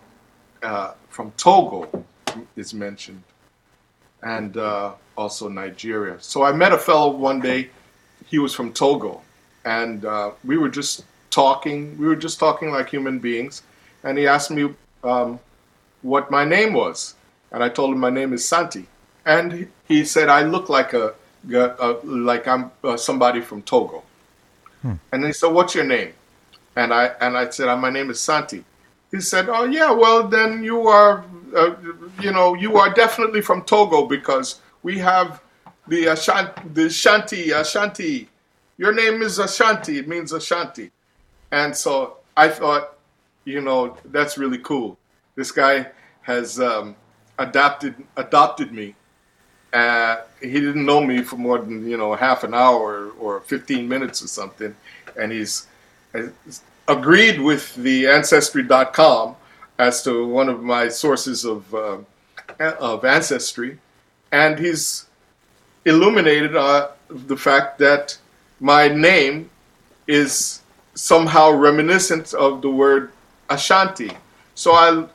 uh, 0.63 0.93
from 1.09 1.33
Togo, 1.33 2.05
is 2.57 2.73
mentioned 2.73 3.23
and 4.23 4.57
uh, 4.57 4.93
also 5.17 5.49
Nigeria. 5.49 6.17
So 6.21 6.43
I 6.43 6.53
met 6.53 6.73
a 6.73 6.79
fellow 6.79 7.11
one 7.11 7.41
day. 7.41 7.71
He 8.27 8.39
was 8.39 8.55
from 8.55 8.73
Togo, 8.73 9.23
and 9.65 10.05
uh, 10.05 10.33
we 10.45 10.57
were 10.59 10.69
just 10.69 11.05
talking. 11.31 11.97
We 11.99 12.07
were 12.07 12.17
just 12.17 12.39
talking 12.39 12.71
like 12.71 12.89
human 12.91 13.19
beings, 13.19 13.63
and 14.05 14.19
he 14.19 14.27
asked 14.27 14.51
me 14.51 14.75
um, 15.05 15.41
what 16.03 16.31
my 16.31 16.45
name 16.45 16.73
was, 16.73 17.15
and 17.53 17.63
I 17.63 17.69
told 17.69 17.93
him 17.93 18.01
my 18.01 18.11
name 18.11 18.33
is 18.33 18.47
Santi, 18.47 18.87
and 19.25 19.69
he 19.87 20.05
said 20.05 20.29
I 20.29 20.43
look 20.43 20.69
like 20.69 20.93
a, 20.93 21.15
a 21.53 21.99
like 22.05 22.47
I'm 22.47 22.71
uh, 22.85 22.97
somebody 22.97 23.41
from 23.41 23.63
Togo, 23.63 24.03
hmm. 24.83 24.95
and 25.13 25.25
he 25.25 25.33
said, 25.33 25.49
"What's 25.49 25.75
your 25.75 25.85
name?" 25.85 26.13
And 26.77 26.93
I 26.93 27.07
and 27.21 27.37
I 27.37 27.49
said, 27.51 27.75
"My 27.77 27.91
name 27.91 28.11
is 28.11 28.21
Santi." 28.21 28.65
He 29.11 29.21
said, 29.21 29.49
"Oh 29.49 29.65
yeah, 29.65 29.91
well 29.91 30.29
then 30.29 30.63
you 30.63 30.87
are, 30.89 31.25
uh, 31.57 31.75
you 32.21 32.33
know, 32.33 32.55
you 32.55 32.77
are 32.77 32.93
definitely 32.93 33.41
from 33.41 33.63
Togo 33.65 34.07
because 34.07 34.61
we 34.83 34.99
have 34.99 35.43
the 35.89 36.07
Ashanti, 36.07 36.63
the 36.75 36.83
Shanti, 36.83 37.59
Ashanti. 37.59 38.29
Your 38.77 38.93
name 38.93 39.23
is 39.23 39.39
Ashanti. 39.39 39.99
It 39.99 40.09
means 40.09 40.33
Ashanti." 40.33 40.91
And 41.51 41.75
so 41.77 42.19
I 42.37 42.49
thought, 42.49 42.99
you 43.45 43.61
know, 43.61 43.97
that's 44.07 44.39
really 44.39 44.59
cool. 44.59 44.99
This 45.35 45.51
guy 45.51 45.87
has 46.23 46.61
um, 46.61 46.95
adopted 47.39 47.95
adopted 48.17 48.73
me. 48.73 48.95
Uh, 49.73 50.23
he 50.41 50.61
didn't 50.61 50.85
know 50.85 51.01
me 51.01 51.23
for 51.23 51.37
more 51.37 51.59
than 51.59 51.89
you 51.89 51.97
know 51.97 52.15
half 52.15 52.45
an 52.45 52.55
hour 52.55 53.11
or 53.19 53.41
15 53.43 53.89
minutes 53.89 54.23
or 54.23 54.29
something, 54.29 54.75
and 55.17 55.33
he's 55.33 55.67
agreed 56.89 57.41
with 57.41 57.75
the 57.77 58.07
Ancestry.com 58.07 59.37
as 59.79 60.03
to 60.03 60.27
one 60.27 60.49
of 60.49 60.63
my 60.63 60.89
sources 60.89 61.45
of, 61.45 61.73
uh, 61.75 61.99
of 62.59 63.05
ancestry, 63.05 63.79
and 64.33 64.59
he's 64.59 65.07
illuminated 65.85 66.57
uh, 66.57 66.89
the 67.09 67.37
fact 67.37 67.79
that 67.79 68.19
my 68.61 68.89
name 68.89 69.49
is 70.09 70.63
somehow 70.99 71.53
reminiscent 71.53 72.35
of 72.35 72.61
the 72.61 72.69
word 72.69 73.13
Ashanti. 73.49 74.11
So 74.57 74.73
I, 74.73 75.07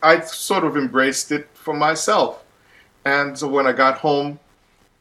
I 0.00 0.20
sort 0.20 0.62
of 0.62 0.76
embraced 0.76 1.32
it 1.32 1.48
for 1.52 1.74
myself. 1.74 2.44
And 3.04 3.36
so 3.36 3.48
when 3.48 3.66
I 3.66 3.72
got 3.72 3.98
home, 3.98 4.38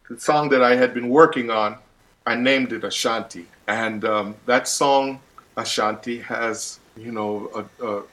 the 0.09 0.19
song 0.19 0.49
that 0.49 0.63
I 0.63 0.75
had 0.75 0.95
been 0.95 1.09
working 1.09 1.51
on, 1.51 1.77
I 2.25 2.33
named 2.33 2.73
it 2.73 2.83
Ashanti. 2.83 3.45
And 3.67 4.03
um, 4.03 4.35
that 4.47 4.67
song 4.67 5.19
Ashanti 5.57 6.19
has, 6.21 6.79
you 6.97 7.11
know, 7.11 7.67
a, 7.79 7.85
a 7.85 8.03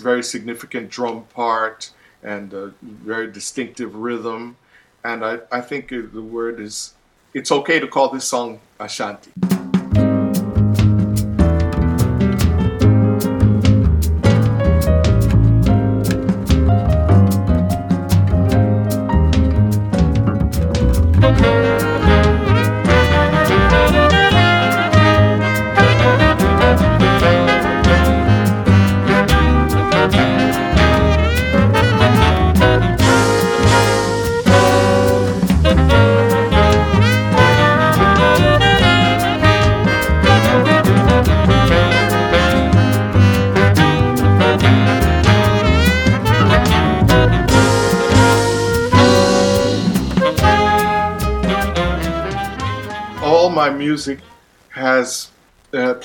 very 0.00 0.22
significant 0.22 0.90
drum 0.90 1.24
part 1.34 1.90
and 2.22 2.52
a 2.54 2.72
very 2.82 3.32
distinctive 3.32 3.96
rhythm. 3.96 4.56
And 5.04 5.24
I, 5.24 5.40
I 5.50 5.60
think 5.60 5.88
the 5.88 6.22
word 6.22 6.60
is, 6.60 6.94
it's 7.34 7.50
okay 7.50 7.80
to 7.80 7.88
call 7.88 8.10
this 8.10 8.26
song 8.26 8.60
Ashanti. 8.78 9.32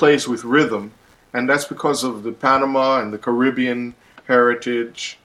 Plays 0.04 0.28
with 0.28 0.44
rhythm, 0.44 0.92
and 1.32 1.48
that's 1.50 1.64
because 1.64 2.04
of 2.04 2.24
the 2.24 2.34
Panama 2.34 3.00
and 3.00 3.14
the 3.14 3.18
Caribbean 3.18 3.96
heritage, 4.28 5.18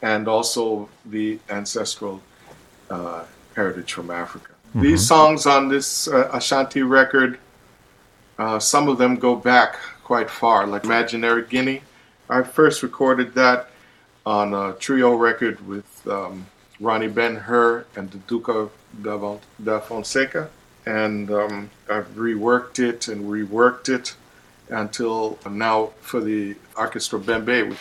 and 0.00 0.26
also 0.26 0.88
the 1.04 1.38
ancestral 1.50 2.22
uh, 2.88 3.24
heritage 3.54 3.92
from 3.92 4.10
Africa. 4.10 4.52
Mm-hmm. 4.70 4.80
These 4.80 5.06
songs 5.06 5.44
on 5.44 5.68
this 5.68 6.08
uh, 6.08 6.30
Ashanti 6.32 6.80
record, 6.80 7.38
uh, 8.38 8.58
some 8.58 8.88
of 8.88 8.96
them 8.96 9.16
go 9.16 9.36
back 9.36 9.76
quite 10.02 10.30
far, 10.30 10.66
like 10.66 10.84
Imaginary 10.84 11.44
Guinea. 11.44 11.82
I 12.30 12.42
first 12.42 12.82
recorded 12.82 13.34
that 13.34 13.68
on 14.24 14.54
a 14.54 14.72
trio 14.78 15.12
record 15.12 15.60
with 15.68 16.08
um, 16.08 16.46
Ronnie 16.80 17.08
Ben 17.08 17.36
Hur 17.36 17.84
and 17.96 18.10
the 18.10 18.18
of 18.48 18.70
Da 19.02 19.80
Fonseca 19.80 20.48
and 20.86 21.30
um, 21.30 21.70
I've 21.88 22.08
reworked 22.14 22.78
it 22.78 23.08
and 23.08 23.24
reworked 23.24 23.88
it 23.88 24.14
until 24.72 25.38
now 25.48 25.92
for 26.00 26.20
the 26.20 26.56
Orchestra 26.76 27.18
Bembe. 27.18 27.76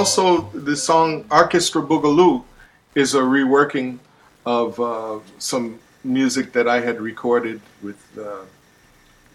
Also 0.00 0.40
the 0.54 0.74
song 0.74 1.26
Orchestra 1.30 1.82
Boogaloo 1.82 2.42
is 2.94 3.14
a 3.14 3.20
reworking 3.20 3.98
of 4.46 4.80
uh, 4.80 5.18
some 5.38 5.78
music 6.04 6.54
that 6.54 6.66
I 6.66 6.80
had 6.80 7.02
recorded 7.02 7.60
with 7.82 8.00
uh, 8.18 8.46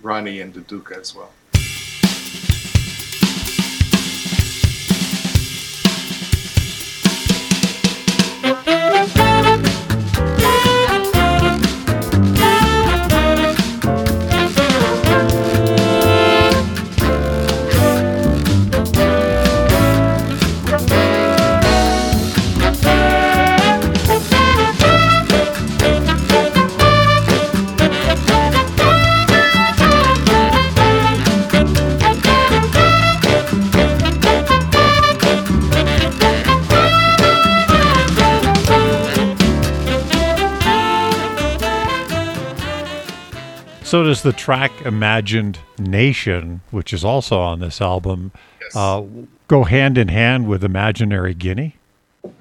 Ronnie 0.02 0.42
and 0.42 0.52
Duke 0.66 0.92
as 0.92 1.14
well. 1.16 1.30
So 43.96 44.04
does 44.04 44.24
the 44.24 44.34
track 44.34 44.74
Imagined 44.82 45.58
Nation, 45.80 46.60
which 46.70 46.92
is 46.92 47.06
also 47.06 47.40
on 47.40 47.62
this 47.62 47.80
album, 47.80 48.34
yes. 48.60 48.76
uh, 48.76 49.06
go 49.48 49.64
hand 49.64 49.98
in 49.98 50.10
hand 50.10 50.50
with 50.50 50.66
Imaginary 50.66 51.34
Guinea? 51.34 51.78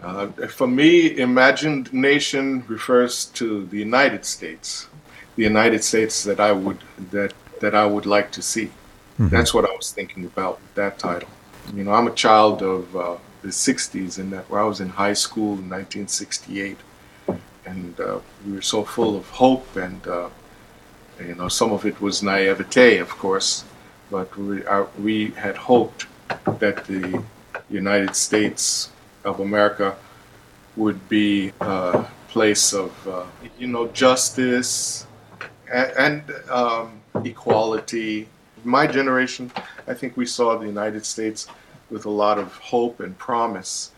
Uh, 0.03 0.27
for 0.49 0.67
me, 0.67 1.17
Imagined 1.17 1.93
Nation 1.93 2.65
refers 2.67 3.27
to 3.27 3.67
the 3.67 3.79
United 3.79 4.25
States, 4.25 4.89
the 5.37 5.45
United 5.45 5.85
States 5.85 6.25
that 6.25 6.41
I 6.41 6.51
would 6.51 6.79
that 7.13 7.33
that 7.61 7.77
I 7.77 7.87
would 7.87 8.05
like 8.05 8.33
to 8.33 8.43
see. 8.43 8.73
That's 9.21 9.55
what 9.55 9.65
I 9.65 9.73
was 9.77 9.93
thinking 9.93 10.25
about 10.25 10.61
with 10.61 10.75
that 10.75 10.99
title. 10.99 11.29
You 11.73 11.85
know, 11.85 11.93
I'm 11.93 12.09
a 12.09 12.15
child 12.15 12.65
of 12.65 12.97
uh, 12.97 13.17
the 13.43 13.51
60s 13.51 14.19
in 14.19 14.31
that 14.31 14.51
where 14.51 14.61
I 14.61 14.65
was 14.65 14.81
in 14.81 14.89
high 14.89 15.13
school 15.13 15.53
in 15.53 15.71
1968. 15.71 16.79
And 17.65 18.01
uh, 18.01 18.19
we 18.45 18.55
were 18.55 18.61
so 18.61 18.83
full 18.83 19.17
of 19.17 19.31
hope 19.31 19.77
and, 19.77 20.05
uh, 20.09 20.31
you 21.21 21.35
know, 21.35 21.49
some 21.49 21.73
of 21.73 21.87
it 21.87 22.01
was 22.01 22.23
naivete, 22.23 22.99
of 22.99 23.11
course, 23.11 23.65
but 24.11 24.37
we, 24.37 24.65
our, 24.67 24.89
we 24.99 25.31
had 25.33 25.57
hoped 25.57 26.07
that 26.59 26.85
the 26.85 27.23
United 27.71 28.15
States 28.17 28.91
of 29.25 29.41
America 29.41 29.97
would 30.77 31.09
be 31.09 31.53
a 31.61 32.05
place 32.29 32.73
of, 32.73 33.09
uh, 33.09 33.25
you 33.59 33.67
know, 33.67 33.87
justice 33.89 35.07
and, 35.73 35.93
and 35.97 36.51
um, 36.51 37.01
equality. 37.25 38.29
My 38.65 38.87
generation, 38.87 39.53
I 39.87 39.95
think 39.95 40.17
we 40.17 40.27
saw 40.27 40.57
the 40.57 40.67
United 40.67 41.07
States 41.07 41.47
with 41.91 42.07
a 42.07 42.11
lot 42.11 42.39
of 42.39 42.53
hope 42.57 43.01
and 43.01 43.17
promise. 43.19 43.93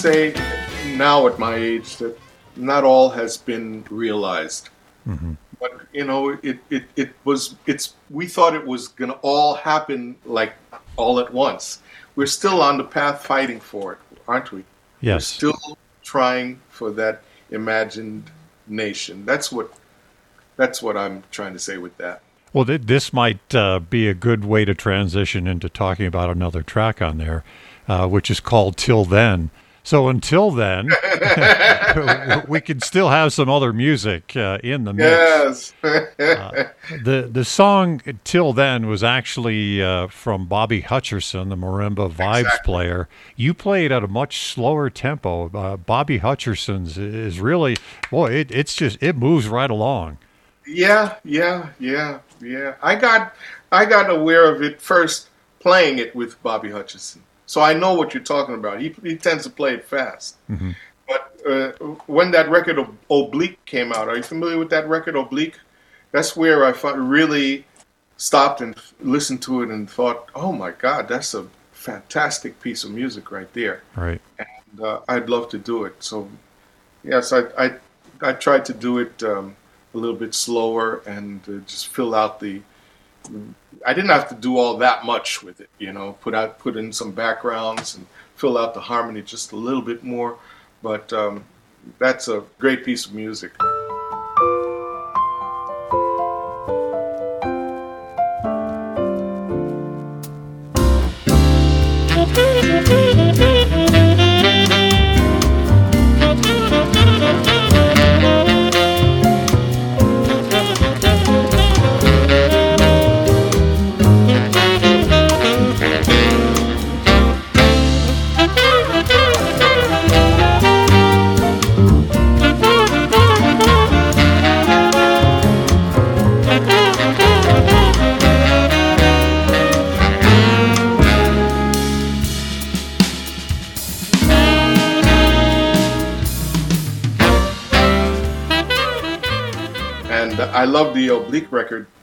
Say, 0.00 0.32
now 0.96 1.26
at 1.26 1.38
my 1.38 1.56
age, 1.56 1.96
that 1.98 2.18
not 2.56 2.84
all 2.84 3.10
has 3.10 3.36
been 3.36 3.84
realized. 3.90 4.70
But 5.60 5.72
you 5.92 6.04
know, 6.04 6.30
it, 6.42 6.58
it, 6.70 6.84
it 6.96 7.10
was 7.24 7.56
it's 7.66 7.94
we 8.08 8.26
thought 8.26 8.54
it 8.54 8.66
was 8.66 8.88
gonna 8.88 9.18
all 9.22 9.54
happen 9.54 10.16
like 10.24 10.54
all 10.96 11.20
at 11.20 11.32
once. 11.32 11.80
We're 12.16 12.26
still 12.26 12.62
on 12.62 12.78
the 12.78 12.84
path 12.84 13.24
fighting 13.24 13.60
for 13.60 13.92
it, 13.94 13.98
aren't 14.26 14.52
we? 14.52 14.64
Yes. 15.00 15.26
Still 15.26 15.58
trying 16.02 16.60
for 16.68 16.90
that 16.92 17.22
imagined 17.50 18.30
nation. 18.66 19.26
That's 19.26 19.52
what 19.52 19.72
that's 20.56 20.82
what 20.82 20.96
I'm 20.96 21.24
trying 21.30 21.52
to 21.52 21.58
say 21.58 21.76
with 21.76 21.96
that. 21.98 22.22
Well, 22.52 22.64
th- 22.64 22.82
this 22.84 23.12
might 23.12 23.54
uh, 23.54 23.80
be 23.80 24.08
a 24.08 24.14
good 24.14 24.44
way 24.44 24.64
to 24.64 24.74
transition 24.74 25.46
into 25.46 25.68
talking 25.68 26.06
about 26.06 26.30
another 26.30 26.62
track 26.62 27.00
on 27.02 27.18
there, 27.18 27.44
uh, 27.86 28.08
which 28.08 28.30
is 28.30 28.40
called 28.40 28.76
Till 28.76 29.04
Then. 29.04 29.50
So 29.82 30.08
until 30.08 30.50
then, 30.50 30.88
we 32.48 32.60
can 32.60 32.80
still 32.80 33.08
have 33.08 33.32
some 33.32 33.48
other 33.48 33.72
music 33.72 34.36
uh, 34.36 34.58
in 34.62 34.84
the 34.84 34.92
mix. 34.92 35.72
Yes. 35.82 36.66
The 37.04 37.28
the 37.30 37.44
song 37.44 38.02
"Till 38.24 38.52
Then" 38.52 38.88
was 38.88 39.04
actually 39.04 39.80
uh, 39.82 40.08
from 40.08 40.46
Bobby 40.46 40.82
Hutcherson, 40.82 41.48
the 41.48 41.56
marimba 41.56 42.10
vibes 42.10 42.40
Exactly. 42.40 42.64
player. 42.64 43.08
You 43.36 43.54
played 43.54 43.92
at 43.92 44.02
a 44.02 44.08
much 44.08 44.42
slower 44.42 44.90
tempo. 44.90 45.50
Uh, 45.56 45.76
Bobby 45.76 46.18
Hutcherson's 46.18 46.98
is 46.98 47.38
really 47.40 47.76
boy. 48.10 48.32
It, 48.32 48.50
it's 48.50 48.74
just 48.74 49.00
it 49.00 49.16
moves 49.16 49.46
right 49.48 49.70
along. 49.70 50.18
Yeah, 50.66 51.14
yeah, 51.24 51.70
yeah, 51.78 52.18
yeah. 52.40 52.74
I 52.82 52.96
got 52.96 53.34
I 53.70 53.84
got 53.84 54.10
aware 54.10 54.52
of 54.52 54.62
it 54.62 54.80
first 54.82 55.28
playing 55.60 55.98
it 55.98 56.14
with 56.16 56.42
Bobby 56.42 56.70
Hutcherson, 56.70 57.18
so 57.50 57.60
I 57.60 57.74
know 57.74 57.94
what 57.94 58.14
you're 58.14 58.22
talking 58.22 58.54
about. 58.54 58.80
He 58.80 58.94
he 59.02 59.16
tends 59.16 59.42
to 59.42 59.50
play 59.50 59.74
it 59.74 59.84
fast. 59.84 60.36
But 61.08 61.22
uh, 61.44 61.70
when 62.06 62.30
that 62.30 62.48
record 62.48 62.78
of 62.78 62.86
Oblique 63.10 63.58
came 63.64 63.90
out, 63.92 64.06
are 64.06 64.16
you 64.16 64.22
familiar 64.22 64.56
with 64.56 64.70
that 64.70 64.88
record 64.88 65.16
Oblique? 65.16 65.58
That's 66.12 66.36
where 66.36 66.64
I 66.64 66.70
really 66.92 67.64
stopped 68.16 68.60
and 68.60 68.76
listened 69.00 69.42
to 69.42 69.62
it 69.62 69.70
and 69.70 69.90
thought, 69.90 70.28
oh 70.32 70.52
my 70.52 70.70
God, 70.70 71.08
that's 71.08 71.34
a 71.34 71.48
fantastic 71.72 72.60
piece 72.60 72.84
of 72.84 72.92
music 72.92 73.32
right 73.32 73.52
there. 73.52 73.82
Right. 73.96 74.20
And 74.38 74.80
uh, 74.80 75.00
I'd 75.08 75.28
love 75.28 75.48
to 75.48 75.58
do 75.58 75.86
it. 75.86 75.96
So 75.98 76.28
yes, 77.02 77.32
I 77.32 77.40
I, 77.64 77.66
I 78.22 78.32
tried 78.32 78.64
to 78.66 78.74
do 78.74 78.98
it 78.98 79.24
um, 79.24 79.56
a 79.92 79.98
little 79.98 80.20
bit 80.24 80.34
slower 80.34 81.02
and 81.04 81.40
uh, 81.48 81.66
just 81.66 81.88
fill 81.88 82.14
out 82.14 82.38
the. 82.38 82.62
I 83.86 83.94
didn't 83.94 84.10
have 84.10 84.28
to 84.28 84.34
do 84.34 84.58
all 84.58 84.76
that 84.78 85.04
much 85.04 85.42
with 85.42 85.60
it, 85.60 85.70
you 85.78 85.92
know. 85.92 86.12
Put 86.20 86.34
out, 86.34 86.58
put 86.58 86.76
in 86.76 86.92
some 86.92 87.12
backgrounds 87.12 87.96
and 87.96 88.06
fill 88.36 88.58
out 88.58 88.74
the 88.74 88.80
harmony 88.80 89.22
just 89.22 89.52
a 89.52 89.56
little 89.56 89.82
bit 89.82 90.04
more. 90.04 90.38
But 90.82 91.12
um, 91.12 91.44
that's 91.98 92.28
a 92.28 92.42
great 92.58 92.84
piece 92.84 93.06
of 93.06 93.14
music. 93.14 93.52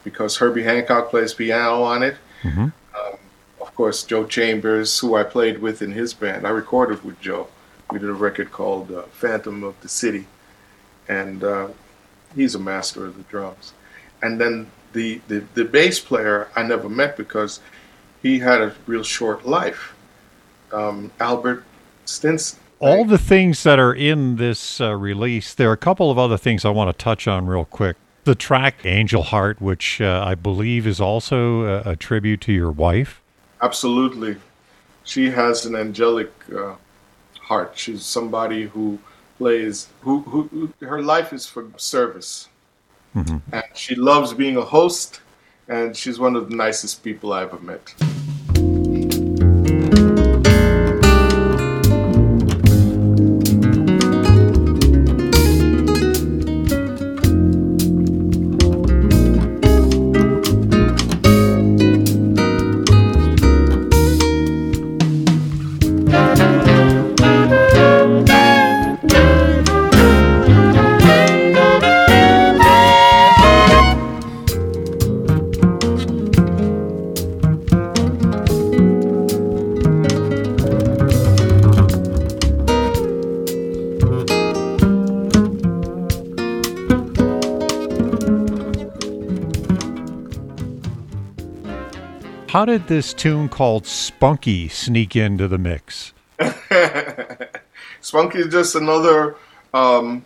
Because 0.07 0.37
Herbie 0.37 0.63
Hancock 0.63 1.09
plays 1.09 1.33
piano 1.33 1.83
on 1.83 2.01
it. 2.01 2.15
Um, 2.95 3.17
of 3.59 3.75
course, 3.75 4.05
Joe 4.05 4.23
Chambers, 4.23 4.97
who 4.99 5.15
I 5.15 5.23
played 5.23 5.59
with 5.59 5.81
in 5.81 5.91
his 5.91 6.13
band, 6.13 6.47
I 6.47 6.51
recorded 6.51 7.03
with 7.03 7.19
Joe. 7.19 7.49
We 7.91 7.99
did 7.99 8.09
a 8.09 8.13
record 8.13 8.49
called 8.53 8.89
uh, 8.89 9.01
Phantom 9.11 9.65
of 9.65 9.75
the 9.81 9.89
City, 9.89 10.25
and 11.09 11.43
uh, 11.43 11.67
he's 12.33 12.55
a 12.55 12.59
master 12.59 13.05
of 13.05 13.17
the 13.17 13.23
drums. 13.23 13.73
And 14.21 14.39
then 14.39 14.71
the, 14.93 15.19
the, 15.27 15.43
the 15.55 15.65
bass 15.65 15.99
player 15.99 16.47
I 16.55 16.63
never 16.63 16.87
met 16.87 17.17
because 17.17 17.59
he 18.21 18.39
had 18.39 18.61
a 18.61 18.73
real 18.85 19.03
short 19.03 19.45
life, 19.45 19.93
um, 20.71 21.11
Albert 21.19 21.65
Stinson. 22.05 22.59
All 22.79 23.03
the 23.03 23.17
things 23.17 23.63
that 23.63 23.77
are 23.77 23.93
in 23.93 24.37
this 24.37 24.79
uh, 24.79 24.95
release, 24.95 25.53
there 25.53 25.69
are 25.69 25.73
a 25.73 25.77
couple 25.77 26.09
of 26.09 26.17
other 26.17 26.37
things 26.37 26.63
I 26.63 26.69
want 26.69 26.97
to 26.97 27.03
touch 27.03 27.27
on 27.27 27.45
real 27.47 27.65
quick. 27.65 27.97
The 28.27 28.35
track 28.35 28.85
Angel 28.85 29.23
Heart, 29.23 29.61
which 29.61 30.01
uh, 30.01 30.21
I 30.27 30.35
believe 30.35 30.85
is 30.85 30.99
also 30.99 31.61
a, 31.61 31.91
a 31.91 31.95
tribute 31.95 32.41
to 32.41 32.51
your 32.51 32.71
wife. 32.71 33.21
Absolutely. 33.61 34.35
She 35.05 35.29
has 35.29 35.65
an 35.65 35.77
angelic 35.77 36.33
uh, 36.53 36.75
heart. 37.39 37.77
She's 37.77 38.03
somebody 38.03 38.67
who 38.67 38.99
plays, 39.37 39.87
who, 40.01 40.23
who, 40.23 40.43
who 40.51 40.85
her 40.85 41.01
life 41.01 41.31
is 41.31 41.45
for 41.45 41.67
service. 41.77 42.49
And 43.15 43.63
she 43.73 43.95
loves 43.95 44.33
being 44.33 44.57
a 44.57 44.61
host, 44.61 45.21
and 45.69 45.95
she's 45.95 46.19
one 46.19 46.35
of 46.35 46.49
the 46.49 46.55
nicest 46.57 47.05
people 47.05 47.31
I've 47.31 47.53
ever 47.53 47.63
met. 47.63 47.93
How 92.57 92.65
did 92.65 92.87
this 92.87 93.13
tune 93.13 93.47
called 93.47 93.85
Spunky 93.85 94.67
sneak 94.67 95.15
into 95.15 95.47
the 95.47 95.59
mix? 95.59 96.11
Spunky 98.01 98.39
is 98.39 98.47
just 98.47 98.73
another 98.73 99.35
um, 99.75 100.25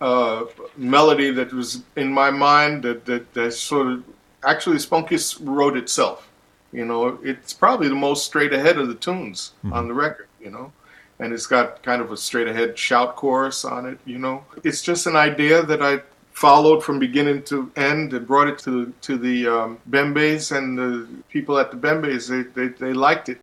uh, 0.00 0.44
melody 0.76 1.32
that 1.32 1.52
was 1.52 1.82
in 1.96 2.12
my 2.12 2.30
mind 2.30 2.84
that, 2.84 3.04
that, 3.06 3.34
that 3.34 3.54
sort 3.54 3.88
of 3.88 4.04
actually 4.44 4.78
Spunky 4.78 5.18
wrote 5.40 5.76
itself. 5.76 6.30
You 6.70 6.84
know, 6.84 7.18
it's 7.24 7.54
probably 7.54 7.88
the 7.88 7.96
most 7.96 8.24
straight 8.24 8.52
ahead 8.52 8.78
of 8.78 8.86
the 8.86 8.94
tunes 8.94 9.50
mm-hmm. 9.64 9.72
on 9.72 9.88
the 9.88 9.94
record, 9.94 10.28
you 10.40 10.52
know, 10.52 10.70
and 11.18 11.32
it's 11.32 11.48
got 11.48 11.82
kind 11.82 12.00
of 12.00 12.12
a 12.12 12.16
straight 12.16 12.46
ahead 12.46 12.78
shout 12.78 13.16
chorus 13.16 13.64
on 13.64 13.84
it, 13.84 13.98
you 14.04 14.20
know. 14.20 14.44
It's 14.62 14.80
just 14.80 15.08
an 15.08 15.16
idea 15.16 15.64
that 15.64 15.82
I 15.82 16.02
followed 16.38 16.84
from 16.84 17.00
beginning 17.00 17.42
to 17.42 17.68
end 17.74 18.12
and 18.12 18.24
brought 18.24 18.46
it 18.46 18.58
to 18.60 18.92
to 19.00 19.18
the 19.18 19.48
um, 19.48 19.78
Bembes 19.90 20.56
and 20.56 20.78
the 20.78 21.08
people 21.28 21.58
at 21.58 21.72
the 21.72 21.76
Bembes. 21.76 22.28
They, 22.28 22.42
they, 22.56 22.68
they 22.68 22.92
liked 22.92 23.28
it. 23.28 23.38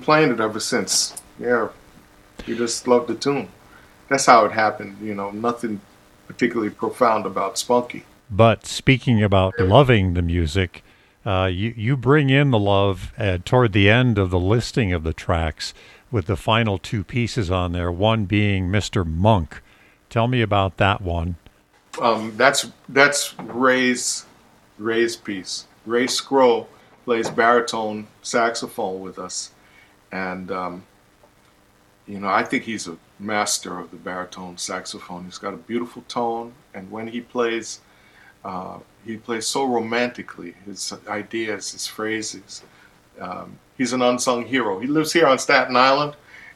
Playing 0.00 0.32
it 0.32 0.40
ever 0.40 0.60
since. 0.60 1.20
Yeah, 1.38 1.68
we 2.46 2.56
just 2.56 2.86
loved 2.86 3.08
the 3.08 3.14
tune. 3.14 3.48
That's 4.08 4.26
how 4.26 4.44
it 4.44 4.52
happened. 4.52 4.98
You 5.00 5.14
know, 5.14 5.30
nothing 5.30 5.80
particularly 6.26 6.70
profound 6.70 7.26
about 7.26 7.58
Spunky. 7.58 8.04
But 8.30 8.66
speaking 8.66 9.22
about 9.22 9.58
loving 9.58 10.14
the 10.14 10.22
music, 10.22 10.84
uh, 11.26 11.50
you 11.52 11.74
you 11.76 11.96
bring 11.96 12.30
in 12.30 12.50
the 12.50 12.58
love 12.58 13.12
uh, 13.18 13.38
toward 13.44 13.72
the 13.72 13.90
end 13.90 14.18
of 14.18 14.30
the 14.30 14.38
listing 14.38 14.92
of 14.92 15.02
the 15.02 15.12
tracks 15.12 15.74
with 16.10 16.26
the 16.26 16.36
final 16.36 16.78
two 16.78 17.04
pieces 17.04 17.50
on 17.50 17.72
there. 17.72 17.90
One 17.90 18.24
being 18.24 18.68
Mr. 18.68 19.06
Monk. 19.06 19.62
Tell 20.08 20.26
me 20.26 20.42
about 20.42 20.76
that 20.78 21.00
one. 21.00 21.36
Um, 22.00 22.36
that's 22.36 22.70
that's 22.88 23.38
Ray's 23.38 24.26
Ray's 24.78 25.16
piece. 25.16 25.66
Ray 25.86 26.06
Scroll 26.06 26.68
plays 27.04 27.30
baritone 27.30 28.06
saxophone 28.22 29.00
with 29.00 29.18
us, 29.18 29.50
and 30.12 30.50
um, 30.50 30.82
you 32.06 32.18
know 32.18 32.28
I 32.28 32.42
think 32.44 32.64
he's 32.64 32.88
a 32.88 32.96
master 33.18 33.78
of 33.78 33.90
the 33.90 33.96
baritone 33.96 34.56
saxophone. 34.58 35.24
He's 35.24 35.38
got 35.38 35.54
a 35.54 35.58
beautiful 35.58 36.02
tone, 36.08 36.52
and 36.74 36.90
when 36.90 37.06
he 37.08 37.20
plays, 37.20 37.80
uh, 38.44 38.78
he 39.04 39.16
plays 39.16 39.46
so 39.46 39.64
romantically. 39.64 40.54
His 40.66 40.92
ideas, 41.08 41.72
his 41.72 41.86
phrases. 41.86 42.62
Um, 43.20 43.58
he's 43.76 43.92
an 43.92 44.02
unsung 44.02 44.46
hero. 44.46 44.78
He 44.78 44.86
lives 44.86 45.12
here 45.12 45.26
on 45.26 45.38
Staten 45.38 45.76
Island, 45.76 46.14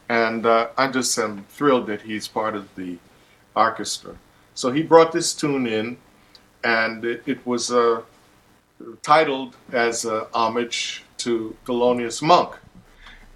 and 0.09 0.47
uh, 0.47 0.69
I 0.79 0.89
just 0.89 1.19
am 1.19 1.45
thrilled 1.51 1.87
that 1.89 2.03
he's 2.03 2.27
part 2.27 2.55
of 2.55 2.75
the 2.75 2.99
orchestra. 3.55 4.17
So 4.55 4.71
he 4.71 4.83
brought 4.83 5.13
this 5.13 5.35
tune 5.35 5.67
in, 5.67 5.97
and 6.63 7.05
it, 7.05 7.23
it 7.27 7.47
was 7.47 7.71
uh, 7.71 8.03
titled 9.03 9.57
as 9.73 10.05
a 10.05 10.29
homage 10.33 11.03
to 11.19 11.57
Thelonious 11.67 12.23
Monk. 12.23 12.57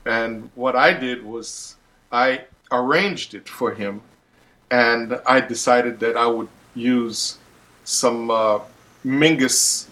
And 0.06 0.50
what 0.54 0.76
I 0.76 0.92
did 0.92 1.24
was 1.24 1.76
I 2.12 2.44
arranged 2.72 3.34
it 3.34 3.48
for 3.48 3.74
him, 3.74 4.00
and 4.70 5.20
I 5.26 5.40
decided 5.40 6.00
that 6.00 6.16
I 6.16 6.26
would 6.26 6.48
use 6.74 7.38
some 7.84 8.30
uh, 8.30 8.60
Mingus, 9.04 9.86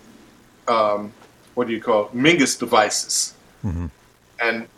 um, 0.68 1.12
what 1.54 1.66
do 1.66 1.72
you 1.72 1.80
call 1.80 2.06
it? 2.06 2.14
Mingus 2.14 2.58
devices, 2.58 3.34
mm-hmm. 3.64 3.86
and 4.40 4.68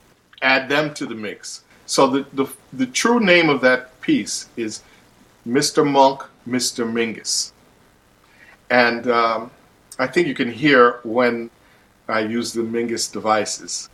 add 0.42 0.68
them 0.68 0.94
to 0.94 1.06
the 1.06 1.14
mix. 1.14 1.62
So 1.86 2.06
the, 2.06 2.26
the 2.34 2.46
the 2.72 2.86
true 2.86 3.18
name 3.18 3.48
of 3.48 3.60
that 3.62 4.00
piece 4.00 4.46
is 4.56 4.82
Mr. 5.46 5.88
Monk, 5.88 6.22
Mr. 6.46 6.86
Mingus, 6.86 7.52
and 8.70 9.08
um, 9.10 9.50
I 9.98 10.06
think 10.06 10.28
you 10.28 10.34
can 10.34 10.50
hear 10.50 11.00
when 11.02 11.50
I 12.08 12.20
use 12.20 12.52
the 12.52 12.62
Mingus 12.62 13.10
devices. 13.10 13.88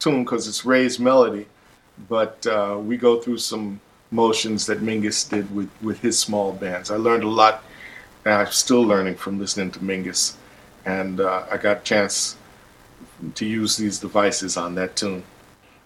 Tune 0.00 0.24
because 0.24 0.48
it's 0.48 0.64
Ray's 0.64 0.98
melody, 0.98 1.46
but 2.08 2.44
uh, 2.46 2.78
we 2.80 2.96
go 2.96 3.20
through 3.20 3.38
some 3.38 3.80
motions 4.10 4.66
that 4.66 4.80
Mingus 4.80 5.28
did 5.28 5.54
with, 5.54 5.70
with 5.80 6.00
his 6.00 6.18
small 6.18 6.52
bands. 6.52 6.90
I 6.90 6.96
learned 6.96 7.22
a 7.22 7.28
lot, 7.28 7.62
and 8.24 8.34
I'm 8.34 8.52
still 8.52 8.82
learning 8.82 9.16
from 9.16 9.38
listening 9.38 9.70
to 9.72 9.78
Mingus, 9.80 10.34
and 10.84 11.20
uh, 11.20 11.44
I 11.50 11.56
got 11.56 11.78
a 11.78 11.82
chance 11.82 12.36
to 13.34 13.46
use 13.46 13.76
these 13.76 13.98
devices 13.98 14.56
on 14.56 14.74
that 14.74 14.96
tune. 14.96 15.22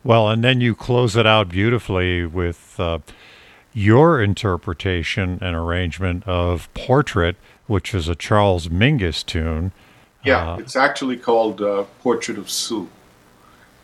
Well, 0.02 0.28
and 0.28 0.44
then 0.44 0.60
you 0.60 0.74
close 0.74 1.16
it 1.16 1.26
out 1.26 1.48
beautifully 1.48 2.26
with 2.26 2.78
uh, 2.78 2.98
your 3.72 4.22
interpretation 4.22 5.38
and 5.40 5.56
arrangement 5.56 6.22
of 6.26 6.72
Portrait, 6.74 7.36
which 7.66 7.94
is 7.94 8.08
a 8.08 8.14
Charles 8.14 8.68
Mingus 8.68 9.24
tune. 9.24 9.72
Yeah, 10.22 10.52
uh, 10.52 10.56
it's 10.56 10.76
actually 10.76 11.16
called 11.16 11.60
uh, 11.60 11.84
Portrait 12.00 12.38
of 12.38 12.48
Sue, 12.48 12.88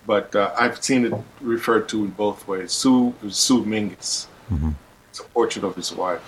but 0.06 0.34
uh, 0.34 0.52
I've 0.58 0.82
seen 0.82 1.06
it 1.06 1.14
referred 1.40 1.88
to 1.90 2.04
in 2.04 2.10
both 2.10 2.46
ways. 2.48 2.72
Sue 2.72 3.14
Sue 3.28 3.64
Mingus. 3.64 4.26
Mm-hmm. 4.50 4.70
It's 5.10 5.20
a 5.20 5.24
portrait 5.24 5.64
of 5.64 5.76
his 5.76 5.92
wife. 5.92 6.22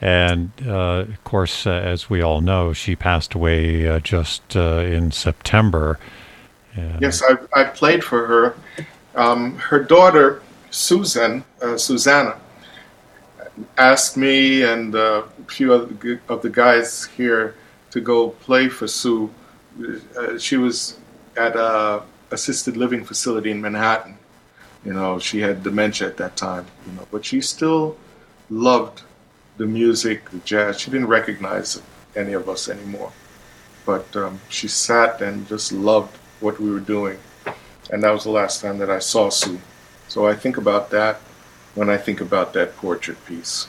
And 0.00 0.52
uh, 0.64 1.06
of 1.08 1.24
course, 1.24 1.66
uh, 1.66 1.72
as 1.72 2.08
we 2.08 2.22
all 2.22 2.40
know, 2.40 2.72
she 2.72 2.94
passed 2.94 3.34
away 3.34 3.88
uh, 3.88 3.98
just 3.98 4.54
in 4.54 5.10
September. 5.10 5.98
yes, 7.00 7.22
I, 7.22 7.60
I 7.60 7.64
played 7.64 8.04
for 8.04 8.26
her. 8.26 8.56
Um, 9.16 9.56
her 9.56 9.82
daughter, 9.82 10.40
Susan, 10.70 11.44
Susanna, 11.76 12.38
asked 13.76 14.16
me 14.16 14.62
and 14.62 14.94
a 14.94 15.24
few 15.48 15.72
of 15.72 16.42
the 16.42 16.50
guys 16.50 17.06
here 17.16 17.56
to 17.90 18.00
go 18.00 18.28
play 18.30 18.68
for 18.68 18.86
Sue 18.86 19.28
uh, 20.16 20.38
she 20.38 20.56
was 20.56 20.98
at 21.36 21.56
a 21.56 22.02
assisted 22.30 22.76
living 22.76 23.04
facility 23.04 23.50
in 23.50 23.60
Manhattan. 23.60 24.18
You 24.84 24.92
know, 24.92 25.18
she 25.18 25.40
had 25.40 25.62
dementia 25.62 26.08
at 26.08 26.16
that 26.18 26.36
time. 26.36 26.66
You 26.86 26.92
know, 26.92 27.06
but 27.10 27.24
she 27.24 27.40
still 27.40 27.96
loved 28.50 29.02
the 29.56 29.66
music, 29.66 30.30
the 30.30 30.38
jazz. 30.38 30.80
She 30.80 30.90
didn't 30.90 31.08
recognize 31.08 31.82
any 32.16 32.32
of 32.32 32.48
us 32.48 32.68
anymore, 32.68 33.12
but 33.84 34.14
um, 34.16 34.40
she 34.48 34.68
sat 34.68 35.20
and 35.20 35.46
just 35.48 35.72
loved 35.72 36.16
what 36.40 36.58
we 36.60 36.70
were 36.70 36.80
doing. 36.80 37.18
And 37.90 38.02
that 38.02 38.10
was 38.10 38.24
the 38.24 38.30
last 38.30 38.60
time 38.60 38.78
that 38.78 38.90
I 38.90 38.98
saw 38.98 39.28
Sue. 39.30 39.58
So 40.08 40.26
I 40.26 40.34
think 40.34 40.56
about 40.56 40.90
that 40.90 41.20
when 41.74 41.90
I 41.90 41.96
think 41.96 42.20
about 42.20 42.52
that 42.54 42.76
portrait 42.76 43.24
piece. 43.26 43.68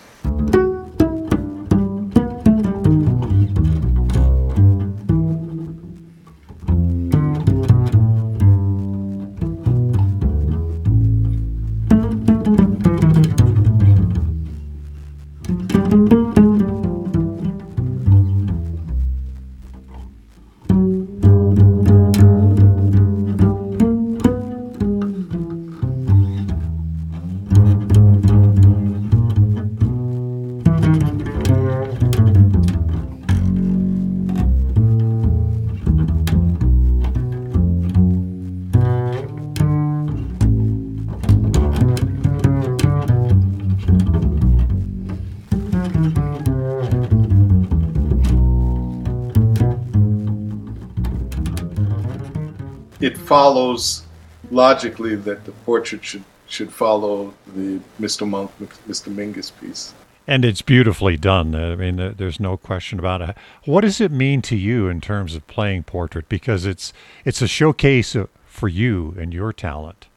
Follows 53.30 54.04
logically 54.50 55.16
that 55.16 55.46
the 55.46 55.52
portrait 55.52 56.04
should 56.04 56.24
should 56.48 56.74
follow 56.74 57.32
the 57.56 57.80
Mr. 58.02 58.28
Monk, 58.28 58.50
Mr. 58.88 59.14
Mingus 59.14 59.52
piece. 59.62 59.94
And 60.26 60.44
it's 60.44 60.64
beautifully 60.64 61.16
done. 61.16 61.54
I 61.54 61.76
mean, 61.76 62.16
there's 62.18 62.40
no 62.40 62.58
question 62.58 62.98
about 62.98 63.22
it. 63.22 63.36
What 63.66 63.82
does 63.82 64.02
it 64.02 64.12
mean 64.12 64.42
to 64.44 64.56
you 64.56 64.88
in 64.88 65.00
terms 65.00 65.36
of 65.36 65.46
playing 65.46 65.84
portrait? 65.84 66.28
Because 66.28 66.66
it's 66.66 66.92
it's 67.24 67.42
a 67.42 67.48
showcase 67.48 68.16
for 68.46 68.68
you 68.68 69.16
and 69.20 69.32
your 69.32 69.54
talent. 69.54 70.08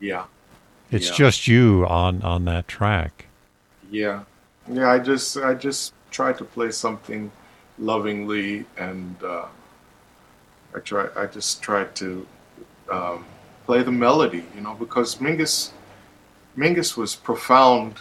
Yeah. 0.00 0.24
It's 0.90 1.10
yeah. 1.10 1.16
just 1.16 1.48
you 1.48 1.86
on 1.86 2.22
on 2.22 2.46
that 2.46 2.66
track. 2.66 3.26
Yeah. 3.90 4.24
Yeah, 4.70 4.90
I 4.90 4.98
just 4.98 5.36
I 5.36 5.52
just 5.54 5.92
try 6.10 6.32
to 6.32 6.44
play 6.44 6.70
something 6.70 7.30
lovingly 7.78 8.64
and 8.76 9.16
uh, 9.22 9.46
I 10.74 10.80
try 10.80 11.08
I 11.16 11.26
just 11.26 11.62
try 11.62 11.84
to 11.84 12.26
um, 12.90 13.24
play 13.66 13.82
the 13.82 13.92
melody, 13.92 14.44
you 14.54 14.60
know, 14.60 14.74
because 14.74 15.16
Mingus 15.16 15.72
Mingus 16.56 16.96
was 16.96 17.14
profound 17.14 17.94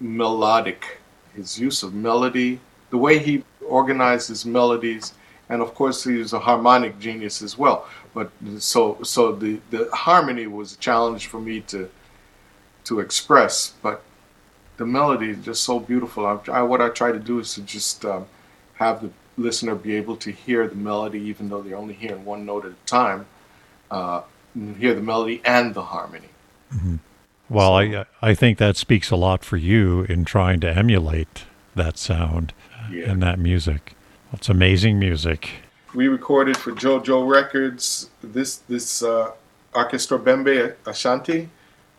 melodic. 0.00 0.98
His 1.34 1.58
use 1.58 1.82
of 1.82 1.94
melody, 1.94 2.60
the 2.90 2.98
way 2.98 3.18
he 3.18 3.44
organized 3.66 4.28
his 4.28 4.46
melodies, 4.46 5.14
and 5.48 5.60
of 5.60 5.74
course 5.74 6.04
he 6.04 6.16
was 6.16 6.32
a 6.32 6.38
harmonic 6.38 6.98
genius 6.98 7.42
as 7.42 7.58
well. 7.58 7.88
But 8.14 8.30
so 8.58 8.98
so 9.02 9.32
the, 9.32 9.60
the 9.70 9.88
harmony 9.92 10.46
was 10.46 10.74
a 10.74 10.78
challenge 10.78 11.26
for 11.26 11.40
me 11.40 11.60
to 11.72 11.90
to 12.84 13.00
express, 13.00 13.74
but 13.82 14.02
the 14.76 14.86
melody 14.86 15.30
is 15.30 15.44
just 15.44 15.62
so 15.64 15.78
beautiful. 15.78 16.26
I, 16.26 16.38
I, 16.50 16.62
what 16.62 16.80
I 16.80 16.88
try 16.88 17.12
to 17.12 17.18
do 17.18 17.38
is 17.38 17.54
to 17.54 17.62
just 17.62 18.04
um, 18.04 18.26
have 18.74 19.02
the 19.02 19.10
listener 19.36 19.74
be 19.74 19.94
able 19.94 20.16
to 20.16 20.30
hear 20.30 20.66
the 20.66 20.74
melody, 20.74 21.20
even 21.20 21.48
though 21.48 21.62
they're 21.62 21.76
only 21.76 21.94
hearing 21.94 22.24
one 22.24 22.44
note 22.44 22.64
at 22.64 22.72
a 22.72 22.86
time, 22.86 23.26
uh, 23.94 24.22
hear 24.78 24.94
the 24.94 25.00
melody 25.00 25.40
and 25.44 25.74
the 25.74 25.82
harmony. 25.82 26.28
Mm-hmm. 26.74 26.96
Well, 27.48 27.68
so, 27.68 28.04
I 28.22 28.30
I 28.30 28.34
think 28.34 28.58
that 28.58 28.76
speaks 28.76 29.10
a 29.10 29.16
lot 29.16 29.44
for 29.44 29.56
you 29.56 30.02
in 30.02 30.24
trying 30.24 30.60
to 30.60 30.76
emulate 30.76 31.44
that 31.74 31.98
sound 31.98 32.52
yeah. 32.90 33.10
and 33.10 33.22
that 33.22 33.38
music. 33.38 33.94
It's 34.32 34.48
amazing 34.48 34.98
music. 34.98 35.50
We 35.94 36.08
recorded 36.08 36.56
for 36.56 36.72
JoJo 36.72 37.28
Records 37.28 38.10
this 38.22 38.56
this 38.68 39.02
uh, 39.02 39.32
Orchestra 39.74 40.18
Bembe 40.18 40.74
Ashanti. 40.86 41.48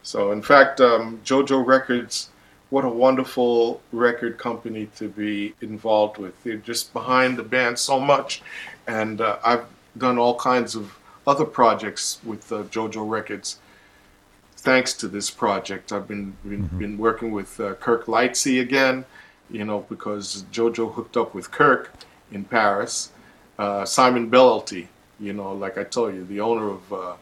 So 0.03 0.31
in 0.31 0.41
fact, 0.41 0.81
um, 0.81 1.21
JoJo 1.23 1.65
Records, 1.65 2.29
what 2.71 2.83
a 2.83 2.89
wonderful 2.89 3.81
record 3.93 4.37
company 4.37 4.87
to 4.97 5.07
be 5.07 5.53
involved 5.61 6.17
with. 6.17 6.33
They're 6.43 6.57
just 6.57 6.91
behind 6.91 7.37
the 7.37 7.43
band 7.43 7.79
so 7.79 7.99
much, 7.99 8.41
and 8.87 9.21
uh, 9.21 9.37
I've 9.45 9.65
done 9.97 10.17
all 10.17 10.35
kinds 10.35 10.75
of 10.75 10.91
other 11.27 11.45
projects 11.45 12.19
with 12.23 12.51
uh, 12.51 12.63
JoJo 12.63 13.07
Records. 13.09 13.59
Thanks 14.57 14.93
to 14.93 15.07
this 15.07 15.29
project, 15.29 15.91
I've 15.91 16.07
been 16.07 16.35
been, 16.43 16.63
mm-hmm. 16.63 16.79
been 16.79 16.97
working 16.97 17.31
with 17.31 17.59
uh, 17.59 17.75
Kirk 17.75 18.05
Lightsey 18.05 18.61
again, 18.61 19.05
you 19.49 19.63
know, 19.63 19.85
because 19.89 20.43
JoJo 20.51 20.93
hooked 20.93 21.17
up 21.17 21.35
with 21.35 21.51
Kirk 21.51 21.91
in 22.31 22.45
Paris. 22.45 23.11
Uh, 23.59 23.85
Simon 23.85 24.29
Bellelty, 24.29 24.87
you 25.19 25.33
know, 25.33 25.53
like 25.53 25.77
I 25.77 25.83
told 25.83 26.15
you, 26.15 26.25
the 26.25 26.41
owner 26.41 26.69
of 26.69 26.93
uh, 26.93 27.15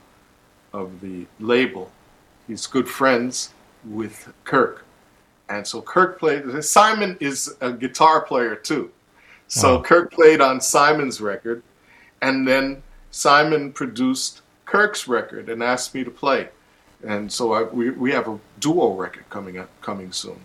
of 0.71 1.01
the 1.01 1.25
label, 1.39 1.91
he's 2.47 2.65
good 2.65 2.87
friends 2.87 3.53
with 3.85 4.33
Kirk, 4.45 4.85
and 5.49 5.67
so 5.67 5.81
Kirk 5.81 6.19
played. 6.19 6.63
Simon 6.63 7.17
is 7.19 7.55
a 7.61 7.71
guitar 7.71 8.21
player 8.21 8.55
too, 8.55 8.91
so 9.47 9.81
Kirk 9.81 10.11
played 10.11 10.41
on 10.41 10.61
Simon's 10.61 11.21
record, 11.21 11.61
and 12.21 12.47
then 12.47 12.81
Simon 13.13 13.71
produced 13.71 14.41
Kirk's 14.65 15.07
record 15.07 15.47
and 15.47 15.61
asked 15.61 15.93
me 15.93 16.03
to 16.03 16.09
play. 16.09 16.49
And 17.07 17.31
so 17.31 17.53
I, 17.53 17.61
we, 17.61 17.91
we 17.91 18.11
have 18.11 18.27
a 18.27 18.39
duo 18.59 18.95
record 18.95 19.29
coming 19.29 19.59
up 19.59 19.69
coming 19.81 20.11
soon. 20.11 20.39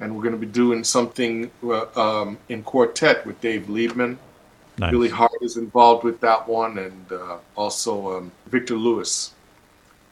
And 0.00 0.14
we're 0.14 0.22
going 0.22 0.34
to 0.34 0.40
be 0.40 0.52
doing 0.52 0.82
something 0.82 1.48
uh, 1.62 1.86
um, 1.94 2.38
in 2.48 2.64
quartet 2.64 3.24
with 3.24 3.40
Dave 3.40 3.66
Liebman. 3.68 4.18
Nice. 4.78 4.90
Billy 4.90 5.08
Hart 5.08 5.40
is 5.40 5.56
involved 5.56 6.02
with 6.02 6.20
that 6.20 6.46
one, 6.46 6.76
and 6.76 7.12
uh, 7.12 7.38
also 7.56 8.18
um, 8.18 8.32
Victor 8.48 8.74
Lewis. 8.74 9.32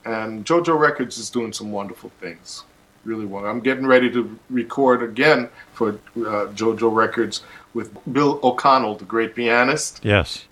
And 0.04 0.46
JoJo 0.46 0.78
Records 0.78 1.18
is 1.18 1.28
doing 1.28 1.52
some 1.52 1.72
wonderful 1.72 2.10
things. 2.20 2.62
Really 3.04 3.26
well. 3.26 3.44
I'm 3.44 3.60
getting 3.60 3.86
ready 3.86 4.10
to 4.12 4.38
record 4.48 5.02
again 5.02 5.50
for 5.72 5.90
uh, 5.90 6.54
JoJo 6.54 6.94
Records 6.94 7.42
with 7.74 7.92
Bill 8.10 8.38
O'Connell, 8.44 8.94
the 8.94 9.04
great 9.04 9.34
pianist. 9.34 10.00
Yes 10.04 10.46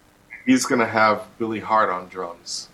he's 0.44 0.64
going 0.64 0.80
to 0.80 0.86
have 0.86 1.24
Billy 1.38 1.60
Hart 1.60 1.90
on 1.90 2.08
drums. 2.08 2.68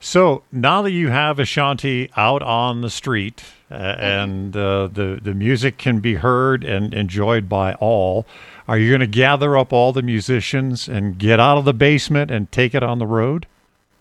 So 0.00 0.42
now 0.52 0.82
that 0.82 0.92
you 0.92 1.08
have 1.08 1.38
Ashanti 1.38 2.10
out 2.16 2.42
on 2.42 2.80
the 2.80 2.90
street 2.90 3.42
uh, 3.70 3.74
and 3.98 4.56
uh, 4.56 4.88
the 4.88 5.18
the 5.20 5.34
music 5.34 5.78
can 5.78 6.00
be 6.00 6.14
heard 6.14 6.64
and 6.64 6.92
enjoyed 6.94 7.48
by 7.48 7.74
all, 7.74 8.26
are 8.68 8.78
you 8.78 8.90
going 8.90 9.00
to 9.00 9.06
gather 9.06 9.56
up 9.56 9.72
all 9.72 9.92
the 9.92 10.02
musicians 10.02 10.88
and 10.88 11.18
get 11.18 11.40
out 11.40 11.58
of 11.58 11.64
the 11.64 11.74
basement 11.74 12.30
and 12.30 12.52
take 12.52 12.74
it 12.74 12.82
on 12.82 12.98
the 12.98 13.06
road? 13.06 13.46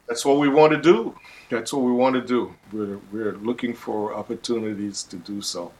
That's 0.08 0.26
what 0.26 0.38
we 0.38 0.50
want 0.50 0.74
to 0.74 0.82
do. 0.82 1.18
That's 1.50 1.74
what 1.74 1.84
we 1.84 1.92
want 1.92 2.16
to 2.16 2.22
do. 2.22 2.54
We're 2.72 3.00
we're 3.12 3.38
looking 3.38 3.74
for 3.74 4.14
opportunities 4.14 5.02
to 5.04 5.16
do 5.16 5.42
so. 5.42 5.72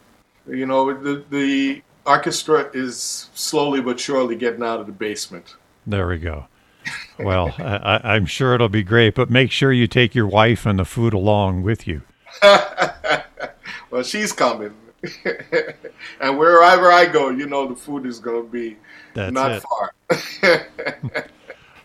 You 0.48 0.66
know, 0.66 0.92
the 0.94 1.24
the 1.30 1.82
orchestra 2.06 2.70
is 2.72 3.28
slowly 3.34 3.80
but 3.80 4.00
surely 4.00 4.34
getting 4.34 4.62
out 4.62 4.80
of 4.80 4.86
the 4.86 4.92
basement. 4.92 5.56
There 5.86 6.08
we 6.08 6.18
go 6.18 6.48
well, 7.18 7.54
I, 7.58 8.16
am 8.16 8.26
sure 8.26 8.54
it'll 8.54 8.68
be 8.68 8.82
great, 8.82 9.14
but 9.14 9.30
make 9.30 9.50
sure 9.50 9.72
you 9.72 9.86
take 9.86 10.14
your 10.14 10.26
wife 10.26 10.66
and 10.66 10.78
the 10.78 10.84
food 10.84 11.14
along 11.14 11.62
with 11.62 11.86
you. 11.86 12.02
well, 13.90 14.02
she's 14.02 14.32
coming. 14.32 14.74
and 16.20 16.38
wherever 16.38 16.90
I 16.90 17.06
go, 17.06 17.30
you 17.30 17.46
know 17.46 17.66
the 17.66 17.76
food 17.76 18.06
is 18.06 18.18
going 18.18 18.42
to 18.42 18.48
be 18.48 18.76
That's 19.14 19.32
not 19.32 19.52
it. 19.52 19.62
far. 19.62 21.26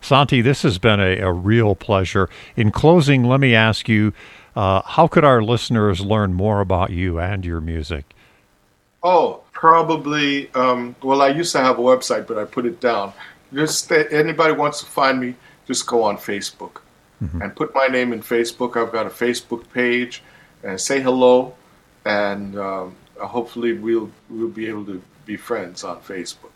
Santi, 0.02 0.42
this 0.42 0.64
has 0.64 0.80
been 0.80 1.00
a, 1.00 1.20
a, 1.20 1.32
real 1.32 1.76
pleasure. 1.76 2.28
In 2.56 2.72
closing, 2.72 3.24
let 3.24 3.40
me 3.40 3.54
ask 3.54 3.88
you 3.88 4.14
uh, 4.56 4.82
how 4.82 5.08
could 5.08 5.24
our 5.24 5.44
listeners 5.44 6.02
learn 6.02 6.34
more 6.34 6.60
about 6.60 6.90
you 6.90 7.20
and 7.20 7.46
your 7.46 7.62
music? 7.62 8.06
Oh, 9.04 9.42
probably. 9.52 10.52
Um, 10.54 10.96
well, 11.04 11.22
I 11.22 11.30
used 11.30 11.52
to 11.54 11.60
have 11.60 11.78
a 11.78 11.82
website, 11.82 12.28
but 12.28 12.38
I 12.38 12.46
put 12.46 12.66
it 12.66 12.80
down 12.80 13.14
just 13.54 13.92
anybody 13.92 14.54
wants 14.54 14.80
to 14.82 14.86
find 14.86 15.20
me, 15.20 15.36
just 15.68 15.86
go 15.88 16.04
on 16.04 16.18
Facebook 16.18 16.82
mm-hmm. 17.22 17.42
and 17.42 17.56
put 17.56 17.74
my 17.76 17.88
name 17.88 18.14
in 18.14 18.22
Facebook. 18.22 18.78
I've 18.78 18.92
got 18.92 19.06
a 19.06 19.10
Facebook 19.10 19.70
page, 19.74 20.24
and 20.64 20.80
say 20.80 21.02
hello, 21.02 21.54
and 22.06 22.58
um, 22.58 22.96
hopefully 23.20 23.74
we'll 23.74 24.12
we'll 24.30 24.50
be 24.50 24.68
able 24.68 24.86
to 24.86 25.02
be 25.26 25.38
friends 25.38 25.84
on 25.84 26.00
Facebook. 26.02 26.52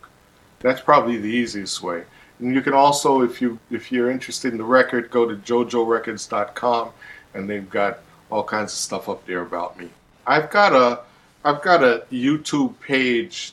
That's 0.60 0.80
probably 0.80 1.18
the 1.18 1.28
easiest 1.28 1.82
way. 1.82 2.04
And 2.38 2.54
you 2.54 2.60
can 2.60 2.74
also, 2.74 3.22
if 3.22 3.40
you 3.40 3.58
if 3.70 3.90
you're 3.90 4.10
interested 4.10 4.52
in 4.52 4.58
the 4.58 4.64
record, 4.64 5.10
go 5.10 5.26
to 5.26 5.36
jojorecords.com, 5.36 6.90
and 7.34 7.48
they've 7.48 7.68
got 7.68 8.00
all 8.30 8.44
kinds 8.44 8.72
of 8.72 8.78
stuff 8.78 9.08
up 9.08 9.24
there 9.26 9.42
about 9.42 9.78
me. 9.78 9.88
I've 10.26 10.50
got 10.50 10.72
a 10.72 11.00
I've 11.44 11.62
got 11.62 11.82
a 11.82 12.04
YouTube 12.10 12.78
page 12.80 13.52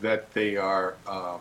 that 0.00 0.32
they 0.32 0.56
are. 0.56 0.94
Uh, 1.06 1.38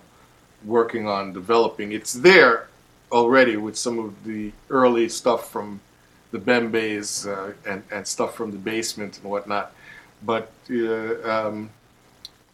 working 0.65 1.08
on 1.08 1.34
developing. 1.34 1.91
It's 1.91 2.13
there 2.13 2.67
already 3.12 3.58
with 3.58 3.78
some 3.78 3.99
of 3.99 4.23
the 4.23 4.52
early 4.69 5.08
stuff 5.10 5.52
from 5.52 5.80
the 6.32 6.39
Bembes 6.39 7.28
uh, 7.28 7.54
and, 7.69 7.84
and 7.91 8.06
stuff 8.08 8.36
from 8.36 8.52
the 8.52 8.58
basement 8.58 9.19
and 9.19 9.30
whatnot. 9.30 9.73
But 10.26 10.52
uh, 10.71 11.21
um, 11.30 11.69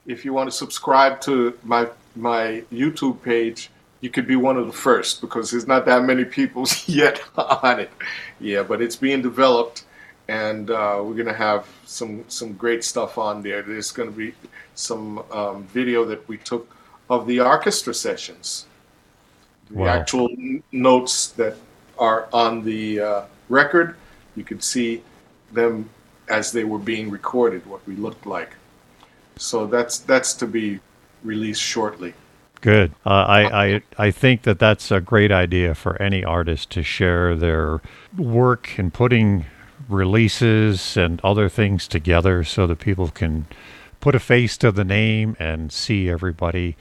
if 0.05 0.25
you 0.25 0.33
want 0.33 0.49
to 0.49 0.55
subscribe 0.55 1.21
to 1.21 1.57
my 1.63 1.87
my 2.15 2.63
YouTube 2.71 3.21
page, 3.21 3.69
you 4.01 4.09
could 4.09 4.27
be 4.27 4.35
one 4.35 4.57
of 4.57 4.65
the 4.65 4.73
first 4.73 5.21
because 5.21 5.51
there's 5.51 5.67
not 5.67 5.85
that 5.85 6.03
many 6.03 6.25
people 6.25 6.65
yet 6.85 7.21
on 7.37 7.79
it. 7.79 7.91
Yeah, 8.39 8.63
but 8.63 8.81
it's 8.81 8.95
being 8.95 9.21
developed, 9.21 9.85
and 10.27 10.69
uh, 10.71 11.01
we're 11.03 11.15
gonna 11.15 11.33
have 11.33 11.67
some 11.85 12.25
some 12.27 12.53
great 12.53 12.83
stuff 12.83 13.17
on 13.17 13.41
there. 13.43 13.61
There's 13.61 13.91
gonna 13.91 14.11
be 14.11 14.33
some 14.75 15.23
um, 15.31 15.63
video 15.65 16.05
that 16.05 16.27
we 16.27 16.37
took 16.37 16.75
of 17.09 17.27
the 17.27 17.39
orchestra 17.39 17.93
sessions. 17.93 18.65
The 19.69 19.79
wow. 19.79 19.87
actual 19.87 20.29
notes 20.71 21.27
that 21.29 21.55
are 21.97 22.27
on 22.33 22.63
the 22.63 22.99
uh, 22.99 23.21
record, 23.49 23.95
you 24.35 24.43
could 24.43 24.63
see 24.63 25.03
them 25.51 25.89
as 26.29 26.51
they 26.51 26.63
were 26.63 26.79
being 26.79 27.09
recorded, 27.09 27.65
what 27.65 27.85
we 27.87 27.95
looked 27.95 28.25
like. 28.25 28.55
So 29.37 29.65
that's 29.67 29.99
that's 29.99 30.33
to 30.33 30.47
be 30.47 30.79
released 31.23 31.61
shortly. 31.61 32.13
Good. 32.61 32.93
Uh, 33.05 33.09
I, 33.09 33.65
I 33.65 33.81
I 33.97 34.11
think 34.11 34.43
that 34.43 34.59
that's 34.59 34.91
a 34.91 34.99
great 34.99 35.31
idea 35.31 35.73
for 35.75 35.99
any 36.01 36.23
artist 36.23 36.69
to 36.71 36.83
share 36.83 37.35
their 37.35 37.81
work 38.17 38.77
and 38.77 38.93
putting 38.93 39.45
releases 39.87 40.97
and 40.97 41.21
other 41.23 41.47
things 41.47 41.87
together 41.87 42.43
so 42.43 42.67
that 42.67 42.79
people 42.79 43.09
can 43.09 43.47
put 44.01 44.13
a 44.13 44.19
face 44.19 44.57
to 44.57 44.71
the 44.71 44.83
name 44.83 45.35
and 45.39 45.71
see 45.71 46.09
everybody 46.09 46.75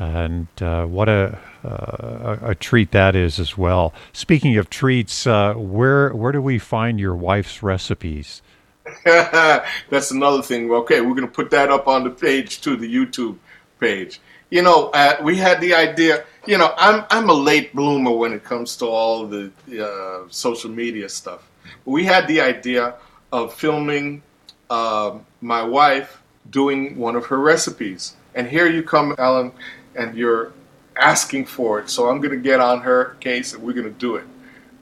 And 0.00 0.48
uh, 0.62 0.86
what 0.86 1.10
a, 1.10 1.38
uh, 1.62 2.38
a 2.40 2.54
treat 2.54 2.90
that 2.92 3.14
is 3.14 3.38
as 3.38 3.58
well. 3.58 3.92
Speaking 4.14 4.56
of 4.56 4.70
treats, 4.70 5.26
uh, 5.26 5.52
where 5.52 6.14
where 6.14 6.32
do 6.32 6.40
we 6.40 6.58
find 6.58 6.98
your 6.98 7.14
wife's 7.14 7.62
recipes? 7.62 8.40
That's 9.04 10.10
another 10.10 10.40
thing. 10.40 10.70
Okay, 10.70 11.02
we're 11.02 11.14
going 11.14 11.28
to 11.28 11.32
put 11.32 11.50
that 11.50 11.68
up 11.68 11.86
on 11.86 12.04
the 12.04 12.10
page 12.10 12.62
too, 12.62 12.76
the 12.76 12.92
YouTube 12.92 13.36
page. 13.78 14.22
You 14.48 14.62
know, 14.62 14.88
uh, 14.94 15.16
we 15.22 15.36
had 15.36 15.60
the 15.60 15.74
idea. 15.74 16.24
You 16.46 16.56
know, 16.56 16.72
I'm 16.78 17.04
I'm 17.10 17.28
a 17.28 17.34
late 17.34 17.74
bloomer 17.74 18.12
when 18.12 18.32
it 18.32 18.42
comes 18.42 18.76
to 18.78 18.86
all 18.86 19.26
the 19.26 19.52
uh, 19.78 20.28
social 20.30 20.70
media 20.70 21.10
stuff. 21.10 21.46
We 21.84 22.04
had 22.04 22.26
the 22.26 22.40
idea 22.40 22.94
of 23.32 23.52
filming 23.52 24.22
uh, 24.70 25.18
my 25.42 25.62
wife 25.62 26.22
doing 26.48 26.96
one 26.96 27.16
of 27.16 27.26
her 27.26 27.38
recipes, 27.38 28.16
and 28.34 28.48
here 28.48 28.66
you 28.66 28.82
come, 28.82 29.14
Alan, 29.18 29.52
and 29.96 30.16
you're 30.16 30.52
asking 30.96 31.46
for 31.46 31.80
it. 31.80 31.90
So 31.90 32.08
I'm 32.08 32.18
going 32.18 32.30
to 32.30 32.42
get 32.42 32.60
on 32.60 32.80
her 32.80 33.16
case, 33.20 33.54
and 33.54 33.62
we're 33.62 33.72
going 33.72 33.92
to 33.92 33.98
do 33.98 34.16
it. 34.16 34.24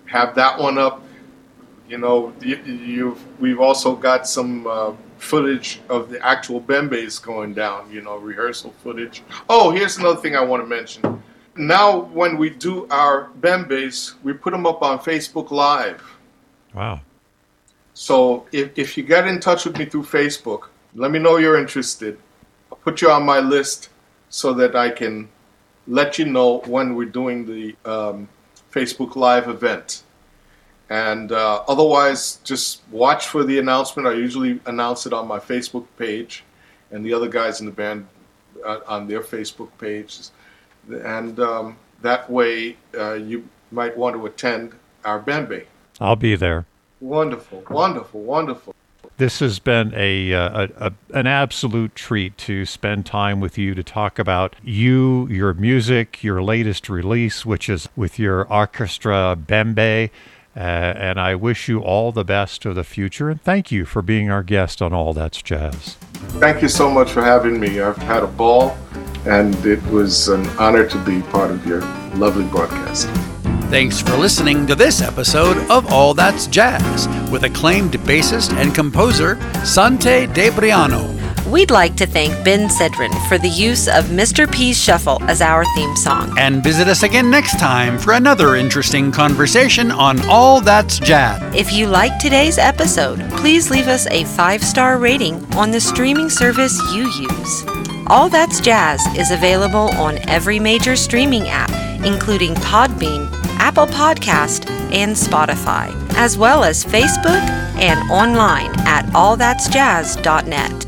Have 0.07 0.35
that 0.37 0.59
one 0.59 0.79
up 0.79 1.03
you 1.89 1.97
know, 1.97 2.35
you, 2.41 3.09
have 3.09 3.41
we've 3.41 3.61
also 3.61 3.97
got 3.97 4.27
some 4.29 4.67
uh, 4.67 4.93
footage 5.17 5.81
of 5.89 6.11
the 6.11 6.25
actual 6.25 6.61
bembes 6.61 7.21
going 7.21 7.55
down. 7.55 7.91
You 7.91 8.03
know, 8.03 8.19
rehearsal 8.19 8.75
footage. 8.83 9.23
Oh, 9.49 9.71
here's 9.71 9.97
another 9.97 10.21
thing 10.21 10.37
I 10.37 10.43
want 10.43 10.63
to 10.63 10.67
mention. 10.67 11.23
Now, 11.57 12.01
when 12.01 12.37
we 12.37 12.51
do 12.51 12.87
our 12.89 13.31
bembes, 13.41 14.15
we 14.23 14.33
put 14.33 14.53
them 14.53 14.67
up 14.67 14.83
on 14.83 14.99
Facebook 14.99 15.51
Live. 15.51 16.03
Wow. 16.75 17.01
So 17.95 18.47
if, 18.53 18.79
if 18.79 18.97
you 18.97 19.03
get 19.03 19.27
in 19.27 19.41
touch 19.41 19.65
with 19.65 19.77
me 19.77 19.87
through 19.87 20.05
Facebook, 20.05 20.69
let 20.95 21.11
me 21.11 21.19
know 21.19 21.39
you're 21.39 21.59
interested. 21.59 22.17
I'll 22.71 22.79
put 22.79 23.03
you 23.03 23.11
on 23.11 23.25
my 23.25 23.41
list 23.41 23.89
so 24.31 24.53
that 24.55 24.77
I 24.77 24.91
can 24.91 25.29
let 25.87 26.19
you 26.19 26.27
know 26.27 26.59
when 26.67 26.95
we're 26.95 27.07
doing 27.07 27.47
the 27.47 27.75
um, 27.91 28.29
Facebook 28.71 29.17
Live 29.17 29.49
event. 29.49 30.03
And 30.91 31.33
uh, 31.33 31.63
otherwise, 31.69 32.41
just 32.45 32.83
watch 32.91 33.27
for 33.27 33.45
the 33.45 33.59
announcement. 33.59 34.09
I 34.09 34.13
usually 34.13 34.61
announce 34.67 35.07
it 35.07 35.13
on 35.13 35.27
my 35.27 35.39
Facebook 35.39 35.87
page, 35.99 36.45
and 36.91 37.05
the 37.05 37.13
other 37.13 37.29
guys 37.29 37.61
in 37.61 37.67
the 37.67 37.73
band 37.73 38.07
uh, 38.65 38.81
on 38.87 39.07
their 39.07 39.21
Facebook 39.21 39.69
pages. 39.79 40.33
And 40.91 41.39
um, 41.41 41.77
that 42.01 42.31
way, 42.31 42.77
uh, 42.97 43.15
you 43.15 43.47
might 43.71 43.97
want 43.97 44.17
to 44.17 44.25
attend 44.27 44.73
our 45.05 45.21
Bembe. 45.21 45.67
I'll 46.01 46.17
be 46.17 46.37
there. 46.37 46.65
Wonderful, 47.01 47.65
wonderful, 47.69 48.23
wonderful. 48.23 48.75
This 49.19 49.41
has 49.41 49.59
been 49.59 49.93
a, 49.97 50.33
uh, 50.33 50.69
a, 50.79 50.87
a, 50.87 50.93
an 51.13 51.27
absolute 51.27 51.97
treat 51.97 52.39
to 52.39 52.65
spend 52.65 53.05
time 53.05 53.41
with 53.41 53.59
you 53.59 53.75
to 53.75 53.83
talk 53.83 54.21
about 54.21 54.55
you, 54.63 55.27
your 55.27 55.53
music, 55.55 56.23
your 56.23 56.41
latest 56.41 56.89
release, 56.89 57.45
which 57.45 57.69
is 57.69 57.89
with 57.97 58.21
your 58.21 58.47
orchestra 58.47 59.37
Bembe. 59.37 60.11
Uh, 60.57 60.61
and 60.61 61.19
I 61.19 61.35
wish 61.35 61.69
you 61.69 61.81
all 61.81 62.13
the 62.13 62.25
best 62.25 62.65
of 62.65 62.77
the 62.77 62.85
future. 62.85 63.29
And 63.29 63.43
thank 63.43 63.73
you 63.73 63.85
for 63.85 64.03
being 64.03 64.31
our 64.31 64.45
guest 64.45 64.81
on 64.81 64.93
All 64.93 65.13
That's 65.13 65.43
Jazz. 65.43 65.95
Thank 66.39 66.63
you 66.63 66.69
so 66.69 66.89
much 66.89 67.11
for 67.11 67.23
having 67.23 67.59
me. 67.59 67.81
I've 67.81 67.97
had 67.97 68.23
a 68.23 68.29
ball, 68.29 68.79
and 69.27 69.53
it 69.67 69.85
was 69.87 70.29
an 70.29 70.47
honor 70.61 70.87
to 70.89 71.05
be 71.05 71.23
part 71.23 71.51
of 71.51 71.67
your 71.67 71.81
lovely 72.15 72.45
broadcast. 72.45 73.09
Thanks 73.71 74.01
for 74.01 74.17
listening 74.17 74.67
to 74.67 74.75
this 74.75 75.03
episode 75.03 75.59
of 75.71 75.93
All 75.93 76.15
That's 76.15 76.47
Jazz 76.47 77.07
with 77.31 77.45
acclaimed 77.45 77.93
bassist 77.93 78.57
and 78.57 78.75
composer 78.75 79.39
Santi 79.63 80.27
Debriano. 80.27 81.15
We'd 81.47 81.71
like 81.71 81.95
to 81.97 82.07
thank 82.07 82.33
Ben 82.47 82.71
Sidran 82.71 83.13
for 83.29 83.37
the 83.37 83.49
use 83.51 83.87
of 83.87 84.07
Mr. 84.07 84.51
P's 84.51 84.83
Shuffle 84.83 85.23
as 85.25 85.43
our 85.43 85.67
theme 85.75 85.95
song. 85.97 86.35
And 86.39 86.65
visit 86.65 86.89
us 86.89 87.03
again 87.03 87.31
next 87.31 87.59
time 87.59 87.99
for 87.99 88.15
another 88.15 88.57
interesting 88.57 89.13
conversation 89.13 89.91
on 89.91 90.19
All 90.31 90.63
That's 90.63 90.99
Jazz. 90.99 91.55
If 91.55 91.71
you 91.71 91.89
like 91.89 92.19
today's 92.19 92.57
episode, 92.57 93.21
please 93.33 93.71
leave 93.71 93.87
us 93.87 94.07
a 94.07 94.25
five 94.25 94.65
star 94.65 94.97
rating 94.97 95.45
on 95.57 95.71
the 95.71 95.81
streaming 95.81 96.31
service 96.31 96.81
you 96.95 97.03
use. 97.03 97.65
All 98.07 98.31
That's 98.31 98.61
Jazz 98.61 99.05
is 99.15 99.31
available 99.31 99.91
on 99.97 100.17
every 100.27 100.59
major 100.59 100.97
streaming 100.97 101.49
app, 101.49 101.71
including 102.03 102.55
Podbean, 102.55 103.29
Apple 103.59 103.87
Podcast, 103.87 104.71
and 104.93 105.15
Spotify, 105.15 105.95
as 106.15 106.39
well 106.39 106.65
as 106.65 106.85
Facebook 106.85 107.43
and 107.79 108.11
online 108.11 108.71
at 108.87 109.05
allthat'sjazz.net. 109.07 110.88